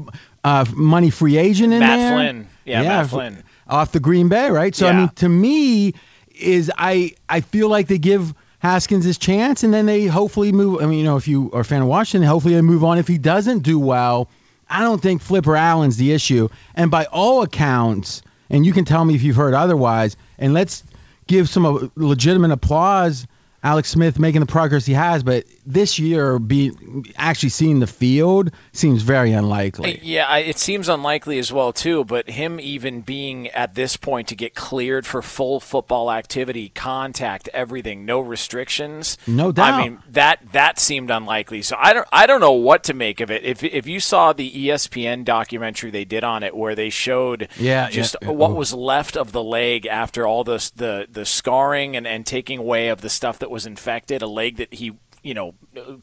uh, 0.43 0.65
money 0.73 1.09
free 1.09 1.37
agent 1.37 1.73
in 1.73 1.79
Matt 1.79 1.99
there. 1.99 2.13
Flynn. 2.13 2.47
Yeah, 2.65 2.81
yeah, 2.81 2.87
Matt 2.89 3.09
Flynn. 3.09 3.43
Off 3.67 3.91
the 3.91 3.99
Green 3.99 4.29
Bay, 4.29 4.49
right? 4.49 4.75
So, 4.75 4.87
I 4.87 4.93
mean, 4.93 5.09
to 5.15 5.27
me, 5.27 5.93
is 6.35 6.71
I 6.77 7.13
I 7.27 7.41
feel 7.41 7.69
like 7.69 7.87
they 7.87 7.97
give– 7.97 8.33
Haskins 8.59 9.05
his 9.05 9.17
chance, 9.17 9.63
and 9.63 9.73
then 9.73 9.85
they 9.85 10.05
hopefully 10.05 10.51
move. 10.51 10.81
I 10.81 10.87
mean, 10.87 10.99
you 10.99 11.05
know, 11.05 11.17
if 11.17 11.27
you 11.27 11.51
are 11.53 11.61
a 11.61 11.65
fan 11.65 11.81
of 11.81 11.87
Washington, 11.87 12.27
hopefully 12.27 12.55
they 12.55 12.61
move 12.61 12.83
on. 12.83 12.97
If 12.97 13.07
he 13.07 13.17
doesn't 13.17 13.59
do 13.59 13.77
well, 13.79 14.29
I 14.69 14.81
don't 14.81 15.01
think 15.01 15.21
Flipper 15.21 15.55
Allen's 15.55 15.97
the 15.97 16.11
issue. 16.11 16.49
And 16.73 16.89
by 16.89 17.05
all 17.05 17.43
accounts, 17.43 18.23
and 18.49 18.65
you 18.65 18.73
can 18.73 18.85
tell 18.85 19.03
me 19.03 19.15
if 19.15 19.23
you've 19.23 19.35
heard 19.35 19.53
otherwise, 19.53 20.17
and 20.39 20.53
let's 20.53 20.83
give 21.27 21.49
some 21.49 21.65
uh, 21.65 21.87
legitimate 21.95 22.51
applause 22.51 23.27
Alex 23.67 23.89
Smith 23.89 24.17
making 24.17 24.39
the 24.39 24.47
progress 24.47 24.85
he 24.85 24.93
has, 24.93 25.23
but 25.23 25.43
this 25.65 25.99
year, 25.99 26.39
be 26.39 26.71
actually 27.17 27.49
seeing 27.49 27.81
the 27.81 27.87
field 27.87 28.51
seems 28.71 29.01
very 29.01 29.33
unlikely. 29.33 29.97
Uh, 29.97 29.99
yeah, 30.01 30.37
it 30.37 30.57
seems 30.57 30.87
unlikely 30.87 31.37
as 31.37 31.51
well 31.51 31.73
too. 31.73 32.05
But 32.05 32.29
him 32.29 32.61
even 32.61 33.01
being 33.01 33.49
at 33.49 33.75
this 33.75 33.97
point 33.97 34.29
to 34.29 34.35
get 34.35 34.55
cleared 34.55 35.05
for 35.05 35.21
full 35.21 35.59
football 35.59 36.11
activity, 36.11 36.69
contact, 36.69 37.49
everything, 37.53 38.05
no 38.05 38.21
restrictions. 38.21 39.17
No 39.27 39.51
doubt. 39.51 39.73
I 39.73 39.83
mean 39.83 39.99
that 40.11 40.53
that 40.53 40.79
seemed 40.79 41.11
unlikely. 41.11 41.61
So 41.63 41.75
I 41.77 41.91
don't 41.91 42.07
I 42.13 42.27
don't 42.27 42.39
know 42.39 42.53
what 42.53 42.85
to 42.85 42.93
make 42.93 43.19
of 43.19 43.31
it. 43.31 43.43
If 43.43 43.65
if 43.65 43.85
you 43.85 43.99
saw 43.99 44.31
the 44.31 44.49
ESPN 44.49 45.25
documentary 45.25 45.91
they 45.91 46.05
did 46.05 46.23
on 46.23 46.43
it, 46.43 46.55
where 46.55 46.75
they 46.75 46.89
showed 46.89 47.49
yeah, 47.59 47.89
just 47.89 48.15
yeah. 48.21 48.29
what 48.29 48.51
oh. 48.51 48.55
was 48.55 48.73
left 48.73 49.17
of 49.17 49.33
the 49.33 49.43
leg 49.43 49.85
after 49.87 50.25
all 50.25 50.45
the 50.45 50.71
the 50.77 51.07
the 51.11 51.25
scarring 51.25 51.97
and 51.97 52.07
and 52.07 52.25
taking 52.25 52.59
away 52.59 52.87
of 52.87 53.01
the 53.01 53.09
stuff 53.09 53.39
that 53.39 53.47
that 53.47 53.51
was 53.57 53.65
infected, 53.65 54.21
a 54.21 54.27
leg 54.27 54.57
that 54.57 54.71
he 54.71 54.93
you 55.23 55.33
know 55.33 55.55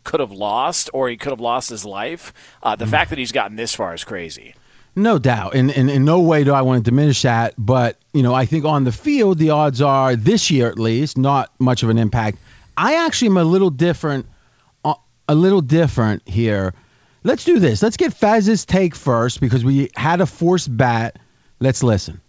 could 0.03 0.19
have 0.19 0.33
lost 0.33 0.90
or 0.93 1.09
he 1.09 1.17
could 1.17 1.31
have 1.31 1.38
lost 1.38 1.71
his 1.71 1.85
life. 1.85 2.33
Uh, 2.64 2.75
the 2.75 2.85
mm. 2.85 2.90
fact 2.90 3.11
that 3.11 3.19
he's 3.19 3.31
gotten 3.31 3.57
this 3.57 3.73
far 3.73 3.95
is 3.95 4.03
crazy. 4.03 4.57
No 4.97 5.21
doubt, 5.21 5.55
and, 5.55 5.71
and 5.71 5.88
in 5.88 6.05
no 6.05 6.19
way 6.19 6.43
do 6.43 6.53
I 6.53 6.62
want 6.62 6.85
to 6.85 6.90
diminish 6.90 7.23
that. 7.23 7.55
But 7.57 7.97
you 8.12 8.25
know, 8.25 8.35
I 8.35 8.47
think 8.47 8.64
on 8.64 8.83
the 8.83 8.90
field, 8.90 9.38
the 9.38 9.51
odds 9.51 9.81
are 9.81 10.17
this 10.17 10.51
year 10.51 10.67
at 10.67 10.81
least 10.81 11.17
not 11.17 11.53
much 11.61 11.85
of 11.85 11.90
an 11.90 11.99
impact. 11.99 12.38
I 12.77 13.07
actually 13.07 13.29
am 13.29 13.37
a 13.37 13.45
little 13.45 13.71
different, 13.71 14.27
uh, 14.85 14.95
a 15.29 15.37
little 15.37 15.61
different 15.61 16.29
here. 16.29 16.75
Let's 17.23 17.45
do 17.45 17.61
this. 17.61 17.85
Let's 17.85 17.97
get 17.97 18.14
Fez's 18.14 18.64
take 18.64 18.97
first 18.97 19.40
because 19.40 19.64
we 19.64 19.90
had 19.95 20.21
a 20.21 20.27
forced 20.27 20.77
bat. 20.77 21.21
Let's 21.61 21.85
listen. 21.85 22.21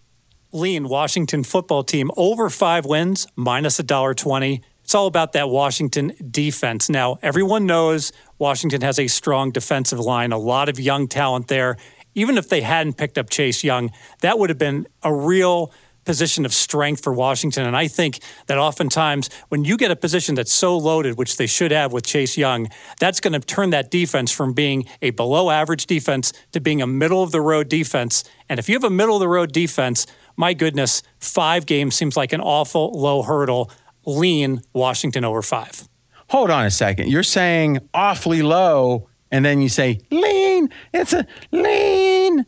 Lean 0.52 0.88
Washington 0.88 1.44
football 1.44 1.84
team 1.84 2.12
over 2.16 2.52
five 2.52 2.86
wins 2.86 3.26
minus 3.36 3.80
a 3.80 3.84
dollar 3.84 4.14
twenty 4.14 4.62
it's 4.86 4.94
all 4.94 5.08
about 5.08 5.34
that 5.34 5.50
Washington 5.50 6.14
defense. 6.30 6.92
Now, 6.92 7.18
everyone 7.24 7.66
knows 7.66 8.12
Washington 8.38 8.82
has 8.82 9.00
a 9.00 9.08
strong 9.08 9.50
defensive 9.50 10.00
line, 10.00 10.32
a 10.32 10.38
lot 10.38 10.70
of 10.70 10.80
young 10.80 11.08
talent 11.08 11.48
there. 11.48 11.78
Even 12.14 12.38
if 12.38 12.50
they 12.50 12.62
hadn't 12.62 12.94
picked 12.94 13.18
up 13.18 13.32
Chase 13.32 13.64
Young, 13.64 13.90
that 14.22 14.38
would 14.38 14.52
have 14.52 14.60
been 14.60 14.86
a 15.02 15.12
real 15.12 15.74
position 16.04 16.46
of 16.46 16.54
strength 16.54 17.04
for 17.04 17.12
Washington. 17.12 17.66
And 17.66 17.76
I 17.76 17.88
think 17.88 18.20
that 18.46 18.60
oftentimes 18.60 19.32
when 19.50 19.66
you 19.66 19.76
get 19.76 19.90
a 19.90 19.96
position 19.96 20.36
that's 20.36 20.54
so 20.54 20.78
loaded, 20.78 21.18
which 21.18 21.38
they 21.38 21.48
should 21.48 21.72
have 21.72 21.92
with 21.92 22.06
Chase 22.06 22.38
Young, 22.38 22.70
that's 23.00 23.20
going 23.20 23.34
to 23.34 23.40
turn 23.40 23.72
that 23.72 23.90
defense 23.90 24.32
from 24.32 24.54
being 24.54 24.86
a 25.02 25.10
below 25.10 25.50
average 25.50 25.88
defense 25.88 26.32
to 26.52 26.60
being 26.60 26.84
a 26.84 26.88
middle 26.88 27.24
of 27.24 27.32
the 27.32 27.42
road 27.42 27.70
defense. 27.70 28.24
And 28.50 28.60
if 28.60 28.70
you 28.70 28.76
have 28.76 28.84
a 28.84 28.92
middle 28.92 29.16
of 29.16 29.20
the 29.20 29.28
road 29.28 29.52
defense, 29.52 30.06
my 30.38 30.54
goodness, 30.54 31.02
five 31.18 31.66
games 31.66 31.96
seems 31.96 32.16
like 32.16 32.34
an 32.34 32.42
awful 32.42 32.92
low 32.92 33.24
hurdle 33.24 33.72
lean 34.06 34.62
Washington 34.74 35.26
over 35.26 35.42
five. 35.42 35.88
Hold 36.30 36.50
on 36.50 36.66
a 36.66 36.72
second. 36.72 37.10
You're 37.10 37.24
saying 37.24 37.80
awfully 37.94 38.42
low, 38.42 39.10
and 39.32 39.46
then 39.46 39.62
you 39.62 39.70
say 39.70 40.00
lean. 40.10 40.70
It's 40.94 41.14
a 41.14 41.26
lean. 41.52 42.46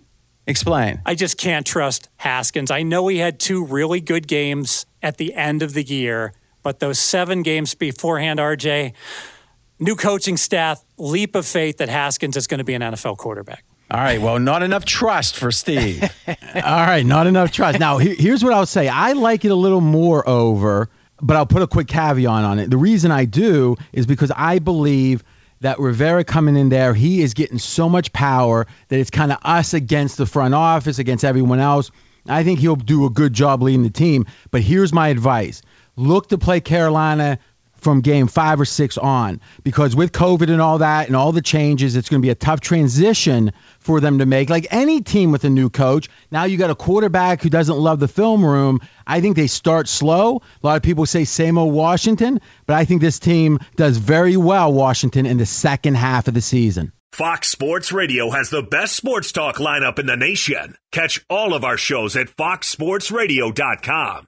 Explain. 0.47 1.01
I 1.05 1.13
just 1.13 1.37
can't 1.37 1.67
trust 1.67 2.07
Haskins. 2.15 2.71
I 2.71 2.81
know 2.83 3.07
he 3.07 3.17
had 3.17 3.39
two 3.39 3.65
really 3.65 3.99
good 3.99 4.27
games 4.27 4.85
at 5.03 5.17
the 5.17 5.33
end 5.33 5.61
of 5.61 5.73
the 5.73 5.83
year, 5.83 6.33
but 6.63 6.79
those 6.79 6.99
seven 6.99 7.43
games 7.43 7.75
beforehand, 7.75 8.39
RJ, 8.39 8.93
new 9.79 9.95
coaching 9.95 10.37
staff, 10.37 10.83
leap 10.97 11.35
of 11.35 11.45
faith 11.45 11.77
that 11.77 11.89
Haskins 11.89 12.37
is 12.37 12.47
going 12.47 12.59
to 12.59 12.63
be 12.63 12.73
an 12.73 12.81
NFL 12.81 13.17
quarterback. 13.17 13.65
All 13.91 13.99
right. 13.99 14.19
Well, 14.21 14.39
not 14.39 14.63
enough 14.63 14.85
trust 14.85 15.37
for 15.37 15.51
Steve. 15.51 16.01
All 16.27 16.35
right. 16.55 17.05
Not 17.05 17.27
enough 17.27 17.51
trust. 17.51 17.79
Now, 17.79 17.97
here's 17.97 18.43
what 18.43 18.53
I'll 18.53 18.65
say 18.65 18.87
I 18.87 19.13
like 19.13 19.45
it 19.45 19.51
a 19.51 19.55
little 19.55 19.81
more 19.81 20.27
over 20.27 20.89
but 21.21 21.35
I'll 21.35 21.45
put 21.45 21.61
a 21.61 21.67
quick 21.67 21.87
caveat 21.87 22.43
on 22.43 22.59
it. 22.59 22.69
The 22.69 22.77
reason 22.77 23.11
I 23.11 23.25
do 23.25 23.75
is 23.91 24.05
because 24.05 24.31
I 24.35 24.59
believe 24.59 25.23
that 25.61 25.79
Rivera 25.79 26.23
coming 26.23 26.55
in 26.55 26.69
there, 26.69 26.93
he 26.93 27.21
is 27.21 27.33
getting 27.33 27.57
so 27.57 27.89
much 27.89 28.13
power 28.13 28.67
that 28.89 28.99
it's 28.99 29.09
kind 29.09 29.31
of 29.31 29.39
us 29.43 29.73
against 29.73 30.17
the 30.17 30.25
front 30.25 30.53
office, 30.53 30.99
against 30.99 31.25
everyone 31.25 31.59
else. 31.59 31.91
I 32.27 32.43
think 32.43 32.59
he'll 32.59 32.75
do 32.75 33.05
a 33.05 33.09
good 33.09 33.33
job 33.33 33.63
leading 33.63 33.83
the 33.83 33.89
team. 33.89 34.25
But 34.51 34.61
here's 34.61 34.93
my 34.93 35.07
advice 35.07 35.61
look 35.95 36.29
to 36.29 36.37
play 36.37 36.59
Carolina 36.59 37.39
from 37.77 38.01
game 38.01 38.27
five 38.27 38.59
or 38.59 38.65
six 38.65 38.97
on 38.97 39.39
because 39.63 39.95
with 39.95 40.11
COVID 40.11 40.51
and 40.51 40.61
all 40.61 40.79
that 40.79 41.07
and 41.07 41.15
all 41.15 41.31
the 41.31 41.41
changes, 41.41 41.95
it's 41.95 42.09
going 42.09 42.21
to 42.21 42.25
be 42.25 42.31
a 42.31 42.35
tough 42.35 42.59
transition 42.59 43.51
for 43.79 43.99
them 43.99 44.19
to 44.19 44.25
make. 44.25 44.49
Like 44.49 44.67
any 44.71 45.01
team 45.01 45.31
with 45.31 45.43
a 45.43 45.49
new 45.49 45.69
coach, 45.69 46.09
now 46.31 46.45
you 46.45 46.57
got 46.57 46.69
a 46.69 46.75
quarterback 46.75 47.41
who 47.41 47.49
doesn't 47.49 47.77
love 47.77 47.99
the 47.99 48.07
film 48.07 48.45
room. 48.45 48.79
I 49.05 49.21
think 49.21 49.35
they 49.35 49.47
start 49.47 49.87
slow. 49.87 50.41
A 50.61 50.65
lot 50.65 50.77
of 50.77 50.83
people 50.83 51.05
say 51.05 51.23
same 51.23 51.57
old 51.57 51.73
Washington, 51.73 52.41
but 52.65 52.75
I 52.75 52.85
think 52.85 53.01
this 53.01 53.19
team 53.19 53.59
does 53.75 53.97
very 53.97 54.37
well, 54.37 54.73
Washington, 54.73 55.25
in 55.25 55.37
the 55.37 55.45
second 55.45 55.95
half 55.95 56.27
of 56.27 56.33
the 56.33 56.41
season. 56.41 56.91
Fox 57.13 57.49
Sports 57.49 57.91
Radio 57.91 58.29
has 58.29 58.49
the 58.49 58.61
best 58.61 58.95
sports 58.95 59.31
talk 59.31 59.55
lineup 59.55 59.97
in 59.97 60.05
the 60.05 60.15
nation. 60.15 60.75
Catch 60.91 61.25
all 61.29 61.53
of 61.53 61.63
our 61.63 61.77
shows 61.77 62.15
at 62.15 62.27
foxsportsradio.com. 62.27 64.27